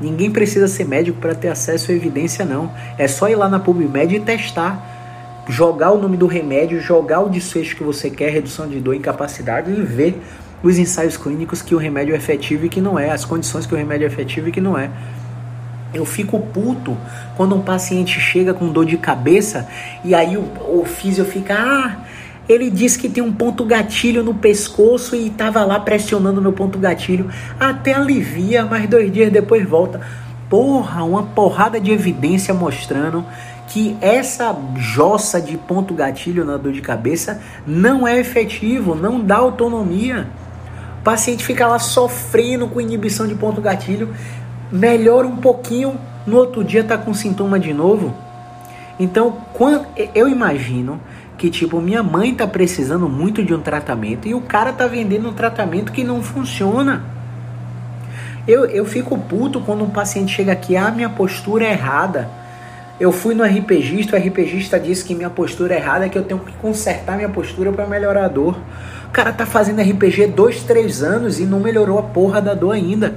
Ninguém 0.00 0.30
precisa 0.30 0.66
ser 0.66 0.86
médico 0.86 1.20
para 1.20 1.34
ter 1.34 1.48
acesso 1.48 1.92
à 1.92 1.94
evidência, 1.94 2.44
não. 2.44 2.70
É 2.96 3.06
só 3.06 3.28
ir 3.28 3.36
lá 3.36 3.48
na 3.48 3.60
PubMed 3.60 4.16
e 4.16 4.20
testar. 4.20 4.86
Jogar 5.48 5.92
o 5.92 6.00
nome 6.00 6.16
do 6.16 6.26
remédio, 6.26 6.80
jogar 6.80 7.20
o 7.20 7.28
desfecho 7.28 7.76
que 7.76 7.82
você 7.82 8.08
quer, 8.08 8.30
redução 8.30 8.68
de 8.68 8.80
dor, 8.80 8.94
incapacidade 8.94 9.70
e 9.70 9.82
ver 9.82 10.20
os 10.62 10.78
ensaios 10.78 11.16
clínicos 11.16 11.62
que 11.62 11.74
o 11.74 11.78
remédio 11.78 12.14
é 12.14 12.18
efetivo 12.18 12.66
e 12.66 12.68
que 12.68 12.80
não 12.80 12.98
é, 12.98 13.10
as 13.10 13.24
condições 13.24 13.66
que 13.66 13.74
o 13.74 13.76
remédio 13.76 14.04
é 14.04 14.08
efetivo 14.08 14.48
e 14.48 14.52
que 14.52 14.60
não 14.60 14.78
é. 14.78 14.90
Eu 15.92 16.04
fico 16.04 16.38
puto 16.38 16.96
quando 17.36 17.54
um 17.54 17.60
paciente 17.60 18.20
chega 18.20 18.54
com 18.54 18.68
dor 18.68 18.86
de 18.86 18.96
cabeça 18.96 19.68
e 20.04 20.14
aí 20.14 20.36
o, 20.36 20.44
o 20.80 20.84
físio 20.84 21.24
fica, 21.24 21.54
ah, 21.54 21.96
ele 22.48 22.70
disse 22.70 22.98
que 22.98 23.08
tem 23.08 23.22
um 23.22 23.32
ponto 23.32 23.64
gatilho 23.64 24.24
no 24.24 24.34
pescoço 24.34 25.14
e 25.14 25.28
estava 25.28 25.64
lá 25.64 25.78
pressionando 25.78 26.42
meu 26.42 26.52
ponto 26.52 26.78
gatilho. 26.78 27.30
Até 27.58 27.94
alivia, 27.94 28.64
mas 28.64 28.88
dois 28.88 29.12
dias 29.12 29.32
depois 29.32 29.68
volta. 29.68 30.00
Porra, 30.48 31.04
uma 31.04 31.22
porrada 31.22 31.80
de 31.80 31.92
evidência 31.92 32.52
mostrando 32.52 33.24
que 33.68 33.96
essa 34.00 34.56
jossa 34.76 35.40
de 35.40 35.56
ponto 35.56 35.94
gatilho 35.94 36.44
na 36.44 36.56
dor 36.56 36.72
de 36.72 36.80
cabeça 36.80 37.40
não 37.64 38.06
é 38.06 38.18
efetivo, 38.18 38.96
não 38.96 39.20
dá 39.20 39.36
autonomia. 39.36 40.26
O 41.00 41.02
paciente 41.04 41.44
fica 41.44 41.68
lá 41.68 41.78
sofrendo 41.78 42.66
com 42.66 42.80
inibição 42.80 43.28
de 43.28 43.34
ponto 43.36 43.60
gatilho, 43.60 44.12
melhora 44.70 45.26
um 45.26 45.36
pouquinho, 45.36 45.98
no 46.26 46.36
outro 46.36 46.62
dia 46.62 46.80
está 46.80 46.96
com 46.96 47.12
sintoma 47.12 47.58
de 47.58 47.72
novo. 47.72 48.14
Então, 48.98 49.38
quando, 49.54 49.86
eu 50.14 50.28
imagino 50.28 51.00
que 51.38 51.48
tipo, 51.48 51.80
minha 51.80 52.02
mãe 52.02 52.34
tá 52.34 52.46
precisando 52.46 53.08
muito 53.08 53.42
de 53.42 53.54
um 53.54 53.60
tratamento 53.60 54.28
e 54.28 54.34
o 54.34 54.42
cara 54.42 54.74
tá 54.74 54.86
vendendo 54.86 55.30
um 55.30 55.32
tratamento 55.32 55.90
que 55.90 56.04
não 56.04 56.22
funciona. 56.22 57.02
Eu, 58.46 58.66
eu 58.66 58.84
fico 58.84 59.16
puto 59.16 59.60
quando 59.60 59.82
um 59.82 59.88
paciente 59.88 60.34
chega 60.34 60.52
aqui, 60.52 60.76
ah, 60.76 60.90
minha 60.90 61.08
postura 61.08 61.64
é 61.64 61.72
errada. 61.72 62.28
Eu 63.00 63.10
fui 63.10 63.34
no 63.34 63.42
RPGista, 63.42 64.18
o 64.18 64.20
RPGista 64.20 64.78
disse 64.78 65.02
que 65.02 65.14
minha 65.14 65.30
postura 65.30 65.74
é 65.74 65.78
errada, 65.78 66.08
que 66.10 66.18
eu 66.18 66.22
tenho 66.22 66.40
que 66.40 66.52
consertar 66.58 67.16
minha 67.16 67.30
postura 67.30 67.72
para 67.72 67.86
melhorar 67.86 68.26
a 68.26 68.28
dor. 68.28 68.58
O 69.06 69.10
cara 69.10 69.32
tá 69.32 69.46
fazendo 69.46 69.80
RPG 69.80 70.26
dois, 70.26 70.62
três 70.62 71.02
anos 71.02 71.40
e 71.40 71.46
não 71.46 71.58
melhorou 71.58 71.98
a 71.98 72.02
porra 72.02 72.42
da 72.42 72.52
dor 72.52 72.72
ainda. 72.72 73.14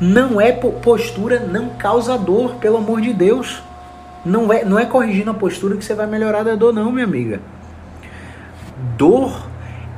Não 0.00 0.40
é 0.40 0.52
postura, 0.52 1.40
não 1.40 1.70
causa 1.70 2.16
dor, 2.16 2.54
pelo 2.56 2.76
amor 2.76 3.00
de 3.00 3.12
Deus. 3.12 3.62
Não 4.24 4.52
é, 4.52 4.64
não 4.64 4.78
é 4.78 4.84
corrigindo 4.84 5.30
a 5.30 5.34
postura 5.34 5.76
que 5.76 5.84
você 5.84 5.94
vai 5.94 6.06
melhorar 6.06 6.44
da 6.44 6.54
dor, 6.54 6.72
não, 6.72 6.92
minha 6.92 7.04
amiga. 7.04 7.40
Dor 8.96 9.48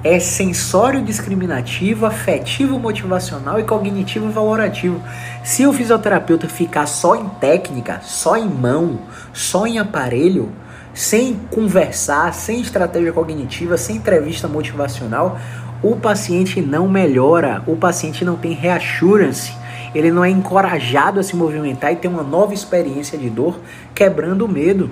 é 0.02 0.18
sensório 0.18 1.02
discriminativo, 1.02 2.06
afetivo 2.06 2.78
motivacional 2.78 3.60
e 3.60 3.64
cognitivo 3.64 4.30
valorativo. 4.30 5.02
Se 5.44 5.66
o 5.66 5.72
fisioterapeuta 5.72 6.48
ficar 6.48 6.86
só 6.86 7.16
em 7.16 7.28
técnica, 7.40 8.00
só 8.02 8.38
em 8.38 8.48
mão, 8.48 9.00
só 9.34 9.66
em 9.66 9.78
aparelho, 9.78 10.50
sem 10.94 11.34
conversar, 11.50 12.32
sem 12.32 12.62
estratégia 12.62 13.12
cognitiva, 13.12 13.76
sem 13.76 13.96
entrevista 13.96 14.48
motivacional, 14.48 15.38
o 15.82 15.96
paciente 15.96 16.62
não 16.62 16.88
melhora, 16.88 17.62
o 17.66 17.76
paciente 17.76 18.24
não 18.24 18.36
tem 18.36 18.52
reassurance 18.52 19.59
ele 19.94 20.10
não 20.10 20.24
é 20.24 20.30
encorajado 20.30 21.20
a 21.20 21.22
se 21.22 21.34
movimentar 21.36 21.92
e 21.92 21.96
ter 21.96 22.08
uma 22.08 22.22
nova 22.22 22.54
experiência 22.54 23.18
de 23.18 23.28
dor, 23.28 23.58
quebrando 23.94 24.44
o 24.44 24.48
medo. 24.48 24.90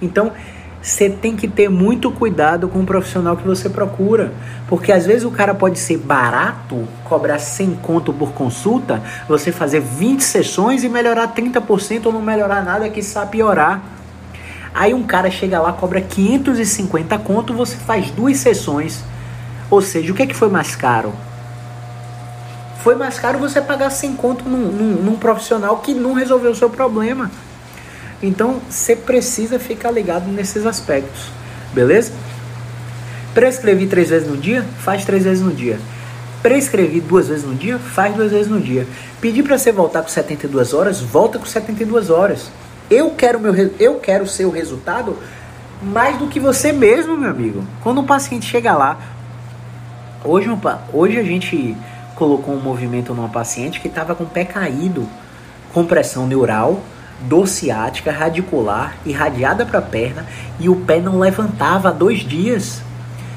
Então, 0.00 0.32
você 0.80 1.10
tem 1.10 1.34
que 1.34 1.48
ter 1.48 1.68
muito 1.68 2.10
cuidado 2.10 2.68
com 2.68 2.80
o 2.80 2.86
profissional 2.86 3.36
que 3.36 3.46
você 3.46 3.68
procura, 3.68 4.32
porque 4.68 4.92
às 4.92 5.04
vezes 5.04 5.24
o 5.24 5.30
cara 5.30 5.52
pode 5.52 5.78
ser 5.78 5.98
barato, 5.98 6.86
cobrar 7.04 7.38
100 7.38 7.74
conto 7.82 8.12
por 8.12 8.32
consulta, 8.32 9.02
você 9.28 9.50
fazer 9.50 9.80
20 9.80 10.22
sessões 10.22 10.84
e 10.84 10.88
melhorar 10.88 11.34
30% 11.34 12.06
ou 12.06 12.12
não 12.12 12.22
melhorar 12.22 12.64
nada, 12.64 12.88
que 12.88 13.02
sabe 13.02 13.32
piorar. 13.32 13.82
Aí 14.72 14.94
um 14.94 15.02
cara 15.02 15.30
chega 15.30 15.60
lá, 15.60 15.72
cobra 15.72 16.00
550 16.00 17.18
conto, 17.18 17.52
você 17.52 17.76
faz 17.76 18.10
duas 18.10 18.36
sessões. 18.36 19.02
Ou 19.70 19.82
seja, 19.82 20.12
o 20.12 20.14
que 20.14 20.22
é 20.22 20.26
que 20.26 20.34
foi 20.34 20.48
mais 20.48 20.76
caro? 20.76 21.12
Foi 22.82 22.94
mais 22.94 23.18
caro 23.18 23.38
você 23.38 23.60
pagar 23.60 23.90
sem 23.90 24.14
conto 24.14 24.48
num, 24.48 24.70
num, 24.70 25.02
num 25.02 25.16
profissional 25.16 25.78
que 25.78 25.94
não 25.94 26.12
resolveu 26.12 26.52
o 26.52 26.54
seu 26.54 26.70
problema. 26.70 27.30
Então 28.22 28.60
você 28.68 28.94
precisa 28.96 29.58
ficar 29.58 29.90
ligado 29.90 30.26
nesses 30.30 30.66
aspectos, 30.66 31.30
beleza? 31.72 32.12
Prescrevi 33.34 33.86
três 33.86 34.10
vezes 34.10 34.28
no 34.28 34.36
dia? 34.36 34.64
Faz 34.80 35.04
três 35.04 35.24
vezes 35.24 35.42
no 35.42 35.52
dia. 35.52 35.78
Prescrevi 36.42 37.00
duas 37.00 37.28
vezes 37.28 37.44
no 37.44 37.54
dia? 37.54 37.78
Faz 37.78 38.14
duas 38.14 38.32
vezes 38.32 38.48
no 38.48 38.60
dia. 38.60 38.86
Pedi 39.20 39.42
para 39.42 39.58
você 39.58 39.70
voltar 39.70 40.02
com 40.02 40.08
72 40.08 40.72
horas? 40.72 41.00
Volta 41.00 41.38
com 41.38 41.46
72 41.46 42.10
horas. 42.10 42.50
Eu 42.90 43.10
quero, 43.10 43.38
meu, 43.38 43.54
eu 43.78 43.96
quero 43.96 44.24
o 44.24 44.50
resultado 44.50 45.16
mais 45.82 46.16
do 46.16 46.26
que 46.26 46.40
você 46.40 46.72
mesmo, 46.72 47.16
meu 47.16 47.30
amigo. 47.30 47.64
Quando 47.82 48.00
um 48.00 48.06
paciente 48.06 48.46
chega 48.46 48.72
lá, 48.76 48.98
hoje, 50.24 50.48
hoje 50.92 51.18
a 51.18 51.22
gente 51.22 51.76
colocou 52.18 52.52
um 52.52 52.60
movimento 52.60 53.14
numa 53.14 53.28
paciente 53.28 53.80
que 53.80 53.86
estava 53.86 54.12
com 54.12 54.24
o 54.24 54.26
pé 54.26 54.44
caído, 54.44 55.08
compressão 55.72 56.26
neural, 56.26 56.80
dor 57.20 57.46
ciática, 57.46 58.10
radicular, 58.10 58.96
irradiada 59.06 59.64
para 59.64 59.78
a 59.78 59.82
perna 59.82 60.26
e 60.58 60.68
o 60.68 60.74
pé 60.74 60.98
não 60.98 61.20
levantava 61.20 61.90
há 61.90 61.92
dois 61.92 62.18
dias. 62.18 62.82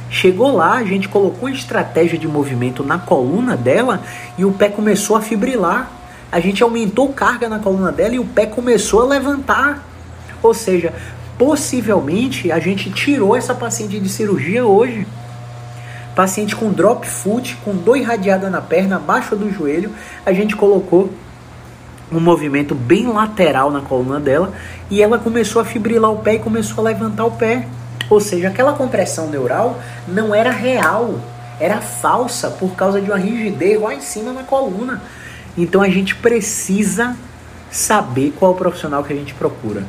Chegou 0.10 0.52
lá, 0.52 0.74
a 0.74 0.84
gente 0.84 1.08
colocou 1.08 1.48
estratégia 1.48 2.18
de 2.18 2.28
movimento 2.28 2.84
na 2.84 2.98
coluna 2.98 3.56
dela 3.56 4.02
e 4.36 4.44
o 4.44 4.52
pé 4.52 4.68
começou 4.68 5.16
a 5.16 5.22
fibrilar. 5.22 5.90
A 6.32 6.40
gente 6.40 6.64
aumentou 6.64 7.14
carga 7.14 7.48
na 7.48 7.60
coluna 7.60 7.92
dela 7.92 8.16
e 8.16 8.20
o 8.20 8.26
pé 8.26 8.48
começou 8.48 9.02
a 9.02 9.06
levantar. 9.06 9.86
Ou 10.42 10.56
seja, 10.56 10.92
possivelmente 11.38 12.52
a 12.52 12.60
gente 12.60 12.90
tirou 12.90 13.36
essa 13.36 13.54
paciente 13.54 14.00
de 14.00 14.10
cirurgia 14.10 14.66
hoje. 14.66 15.06
Paciente 16.16 16.56
com 16.56 16.72
drop 16.72 17.08
foot, 17.08 17.58
com 17.64 17.76
dor 17.76 17.98
irradiada 17.98 18.50
na 18.50 18.62
perna, 18.62 18.98
abaixo 18.98 19.36
do 19.36 19.52
joelho, 19.52 19.92
a 20.26 20.34
gente 20.34 20.56
colocou 20.56 21.10
um 22.12 22.20
movimento 22.20 22.76
bem 22.76 23.08
lateral 23.08 23.72
na 23.72 23.80
coluna 23.82 24.20
dela 24.20 24.52
e 24.90 25.02
ela 25.02 25.18
começou 25.18 25.62
a 25.62 25.66
fibrilar 25.66 26.12
o 26.12 26.18
pé 26.18 26.36
e 26.36 26.40
começou 26.40 26.86
a 26.86 26.90
levantar 26.90 27.26
o 27.26 27.32
pé. 27.32 27.66
Ou 28.10 28.20
seja, 28.20 28.50
aquela 28.50 28.74
compressão 28.74 29.30
neural 29.30 29.80
não 30.06 30.36
era 30.36 30.52
real, 30.52 31.16
era 31.60 31.80
falsa 31.80 32.50
por 32.50 32.76
causa 32.76 33.00
de 33.00 33.10
uma 33.10 33.18
rigidez 33.18 33.80
lá 33.80 33.94
em 33.94 34.02
cima 34.02 34.34
na 34.34 34.44
coluna. 34.44 35.02
Então 35.58 35.82
a 35.82 35.90
gente 35.90 36.16
precisa 36.16 37.16
saber 37.72 38.34
qual 38.38 38.52
o 38.52 38.56
profissional 38.56 39.04
que 39.04 39.14
a 39.14 39.16
gente 39.16 39.34
procura. 39.34 39.84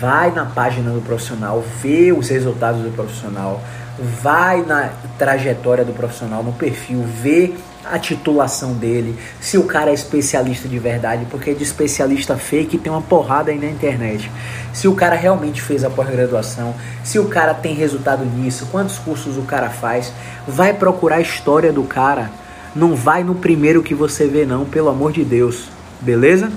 vai 0.00 0.30
na 0.30 0.46
página 0.46 0.90
do 0.90 1.02
profissional, 1.02 1.62
vê 1.82 2.10
os 2.10 2.30
resultados 2.30 2.80
do 2.80 2.90
profissional, 2.90 3.62
vai 3.98 4.62
na 4.62 4.90
trajetória 5.18 5.84
do 5.84 5.92
profissional, 5.92 6.42
no 6.42 6.52
perfil, 6.52 7.02
vê 7.02 7.54
a 7.84 7.98
titulação 7.98 8.72
dele, 8.72 9.18
se 9.40 9.58
o 9.58 9.64
cara 9.64 9.90
é 9.90 9.94
especialista 9.94 10.66
de 10.66 10.78
verdade, 10.78 11.26
porque 11.30 11.54
de 11.54 11.62
especialista 11.62 12.36
fake 12.36 12.78
tem 12.78 12.90
uma 12.90 13.02
porrada 13.02 13.50
aí 13.50 13.58
na 13.58 13.66
internet. 13.66 14.30
Se 14.72 14.88
o 14.88 14.94
cara 14.94 15.14
realmente 15.14 15.60
fez 15.60 15.84
a 15.84 15.90
pós-graduação, 15.90 16.74
se 17.04 17.18
o 17.18 17.26
cara 17.26 17.52
tem 17.52 17.74
resultado 17.74 18.24
nisso, 18.24 18.66
quantos 18.72 18.98
cursos 18.98 19.36
o 19.36 19.42
cara 19.42 19.68
faz, 19.68 20.12
vai 20.48 20.72
procurar 20.72 21.16
a 21.16 21.20
história 21.20 21.72
do 21.72 21.84
cara. 21.84 22.30
Não 22.74 22.96
vai 22.96 23.22
no 23.22 23.34
primeiro 23.34 23.82
que 23.82 23.94
você 23.94 24.26
vê 24.26 24.44
não, 24.44 24.64
pelo 24.64 24.88
amor 24.88 25.12
de 25.12 25.22
Deus. 25.22 25.68
Beleza? 26.00 26.50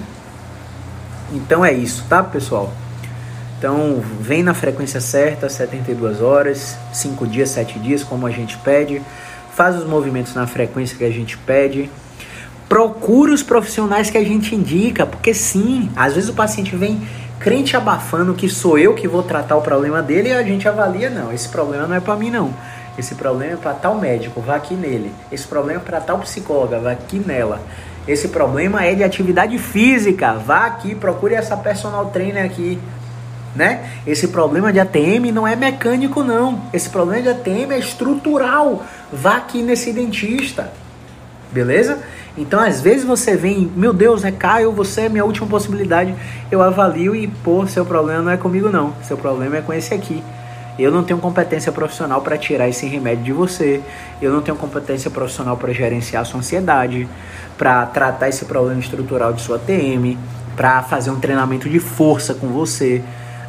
Então 1.32 1.64
é 1.64 1.74
isso, 1.74 2.06
tá, 2.10 2.24
pessoal? 2.24 2.74
Então, 3.58 4.04
vem 4.20 4.44
na 4.44 4.54
frequência 4.54 5.02
certa, 5.02 5.50
72 5.50 6.22
horas, 6.22 6.78
5 6.94 7.26
dias, 7.26 7.50
7 7.50 7.80
dias, 7.80 8.04
como 8.04 8.28
a 8.28 8.32
gente 8.32 8.56
pede. 8.58 9.02
Faz 9.56 9.76
os 9.76 9.86
movimentos 9.86 10.36
na 10.36 10.46
frequência 10.46 10.96
que 10.96 11.04
a 11.04 11.10
gente 11.10 11.36
pede. 11.40 11.90
Procura 12.70 13.34
os 13.34 13.42
profissionais 13.42 14.12
que 14.12 14.18
a 14.18 14.24
gente 14.24 14.54
indica, 14.54 15.08
porque 15.08 15.34
sim, 15.34 15.90
às 15.96 16.14
vezes 16.14 16.30
o 16.30 16.34
paciente 16.34 16.76
vem 16.76 17.02
crente 17.40 17.76
abafando 17.76 18.34
que 18.34 18.50
sou 18.50 18.78
eu 18.78 18.94
que 18.94 19.08
vou 19.08 19.24
tratar 19.24 19.56
o 19.56 19.62
problema 19.62 20.02
dele 20.02 20.30
e 20.30 20.34
a 20.34 20.44
gente 20.44 20.68
avalia, 20.68 21.10
não, 21.10 21.32
esse 21.32 21.48
problema 21.48 21.88
não 21.88 21.96
é 21.96 22.00
para 22.00 22.16
mim 22.16 22.30
não. 22.30 22.54
Esse 22.98 23.16
problema 23.16 23.54
é 23.54 23.58
para 23.58 23.74
tal 23.74 23.96
médico, 23.96 24.42
vá 24.42 24.56
aqui 24.56 24.74
nele. 24.74 25.12
Esse 25.32 25.48
problema 25.48 25.80
é 25.80 25.84
para 25.84 26.02
tal 26.02 26.20
psicóloga, 26.20 26.80
vá 26.80 26.92
aqui 26.92 27.20
nela. 27.20 27.62
Esse 28.08 28.30
problema 28.30 28.84
é 28.84 28.96
de 28.96 29.04
atividade 29.04 29.58
física, 29.58 30.34
vá 30.34 30.66
aqui, 30.66 30.96
procure 30.96 31.36
essa 31.36 31.56
personal 31.58 32.08
trainer 32.08 32.46
aqui 32.46 32.80
né? 33.56 33.90
Esse 34.06 34.28
problema 34.28 34.72
de 34.72 34.80
ATM 34.80 35.32
não 35.34 35.48
é 35.48 35.56
mecânico 35.56 36.24
não. 36.24 36.62
Esse 36.72 36.90
problema 36.90 37.22
de 37.24 37.30
ATM 37.30 37.72
é 37.72 37.80
estrutural. 37.80 38.86
Vá 39.12 39.38
aqui 39.38 39.62
nesse 39.62 39.92
dentista. 39.92 40.72
Beleza? 41.52 42.00
Então, 42.38 42.60
às 42.60 42.82
vezes 42.82 43.04
você 43.04 43.36
vem, 43.36 43.72
meu 43.76 43.92
Deus, 43.92 44.24
é 44.24 44.32
Caio, 44.32 44.72
você 44.72 45.02
é 45.02 45.10
minha 45.10 45.26
última 45.26 45.48
possibilidade. 45.48 46.14
Eu 46.52 46.62
avalio 46.62 47.16
e, 47.16 47.28
pô, 47.28 47.66
seu 47.66 47.84
problema 47.84 48.22
não 48.22 48.32
é 48.32 48.38
comigo 48.38 48.70
não. 48.70 48.94
Seu 49.02 49.18
problema 49.18 49.58
é 49.58 49.62
com 49.62 49.74
esse 49.74 49.94
aqui. 49.94 50.24
Eu 50.78 50.92
não 50.92 51.04
tenho 51.04 51.20
competência 51.20 51.72
profissional 51.72 52.22
para 52.22 52.38
tirar 52.38 52.70
esse 52.70 52.86
remédio 52.86 53.24
de 53.24 53.34
você. 53.34 53.82
Eu 54.22 54.32
não 54.32 54.44
tenho 54.44 54.56
competência 54.56 55.10
profissional 55.10 55.58
para 55.58 55.74
gerenciar 55.74 56.22
a 56.22 56.26
sua 56.26 56.40
ansiedade, 56.40 57.10
para 57.58 57.84
tratar 57.88 58.30
esse 58.30 58.46
problema 58.46 58.80
estrutural 58.80 59.34
de 59.34 59.42
sua 59.42 59.58
TM, 59.58 60.16
para 60.56 60.84
fazer 60.84 61.10
um 61.10 61.20
treinamento 61.20 61.68
de 61.68 61.80
força 61.80 62.36
com 62.36 62.50
você 62.50 63.04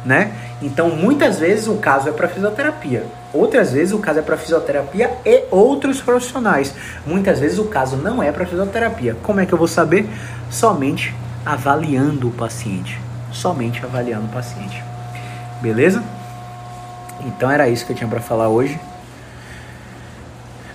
né? 0.05 0.31
Então, 0.61 0.89
muitas 0.89 1.39
vezes 1.39 1.67
o 1.67 1.75
caso 1.75 2.09
é 2.09 2.11
para 2.11 2.27
fisioterapia. 2.27 3.05
Outras 3.33 3.71
vezes 3.71 3.93
o 3.93 3.99
caso 3.99 4.19
é 4.19 4.21
para 4.21 4.37
fisioterapia 4.37 5.11
e 5.25 5.43
outros 5.51 6.01
profissionais. 6.01 6.73
Muitas 7.05 7.39
vezes 7.39 7.59
o 7.59 7.65
caso 7.65 7.95
não 7.97 8.21
é 8.21 8.31
para 8.31 8.45
fisioterapia. 8.45 9.15
Como 9.21 9.39
é 9.39 9.45
que 9.45 9.53
eu 9.53 9.57
vou 9.57 9.67
saber? 9.67 10.09
Somente 10.49 11.13
avaliando 11.45 12.27
o 12.27 12.31
paciente. 12.31 12.99
Somente 13.31 13.83
avaliando 13.83 14.25
o 14.25 14.29
paciente. 14.29 14.83
Beleza? 15.61 16.03
Então 17.21 17.51
era 17.51 17.69
isso 17.69 17.85
que 17.85 17.91
eu 17.91 17.95
tinha 17.95 18.09
para 18.09 18.21
falar 18.21 18.49
hoje. 18.49 18.79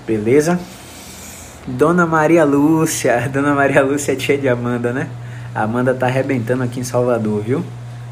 Beleza? 0.07 0.59
Dona 1.67 2.05
Maria 2.07 2.45
Lúcia, 2.45 3.29
Dona 3.33 3.55
Maria 3.55 3.83
Lúcia 3.83 4.13
é 4.13 4.17
tia 4.17 4.37
de 4.37 4.49
Amanda, 4.49 4.93
né? 4.93 5.09
A 5.55 5.63
Amanda 5.63 5.95
tá 5.95 6.07
arrebentando 6.07 6.63
aqui 6.63 6.81
em 6.81 6.85
Salvador, 6.85 7.41
viu? 7.41 7.65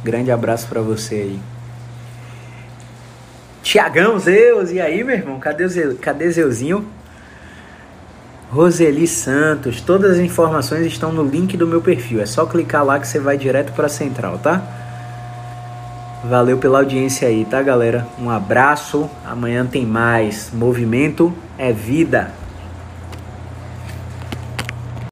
Grande 0.04 0.30
abraço 0.30 0.66
para 0.68 0.80
você 0.80 1.14
aí. 1.14 1.40
Tiagão 3.62 4.18
Zeus, 4.18 4.70
e 4.70 4.80
aí, 4.80 5.04
meu 5.04 5.14
irmão? 5.16 5.38
Cadê, 5.38 5.68
Zeu, 5.68 5.96
cadê 6.00 6.30
Zeuzinho? 6.30 6.84
Roseli 8.50 9.06
Santos, 9.06 9.80
todas 9.80 10.12
as 10.12 10.18
informações 10.18 10.84
estão 10.86 11.10
no 11.12 11.22
link 11.22 11.56
do 11.56 11.66
meu 11.66 11.80
perfil. 11.80 12.20
É 12.20 12.26
só 12.26 12.44
clicar 12.44 12.84
lá 12.84 12.98
que 12.98 13.06
você 13.06 13.18
vai 13.18 13.38
direto 13.38 13.72
para 13.72 13.86
a 13.86 13.88
central, 13.88 14.38
tá? 14.38 14.62
Valeu 16.24 16.58
pela 16.58 16.78
audiência 16.78 17.26
aí, 17.26 17.44
tá, 17.44 17.62
galera? 17.62 18.06
Um 18.18 18.28
abraço. 18.28 19.08
Amanhã 19.24 19.64
tem 19.64 19.86
mais. 19.86 20.50
Movimento 20.52 21.32
é 21.56 21.72
vida. 21.72 22.30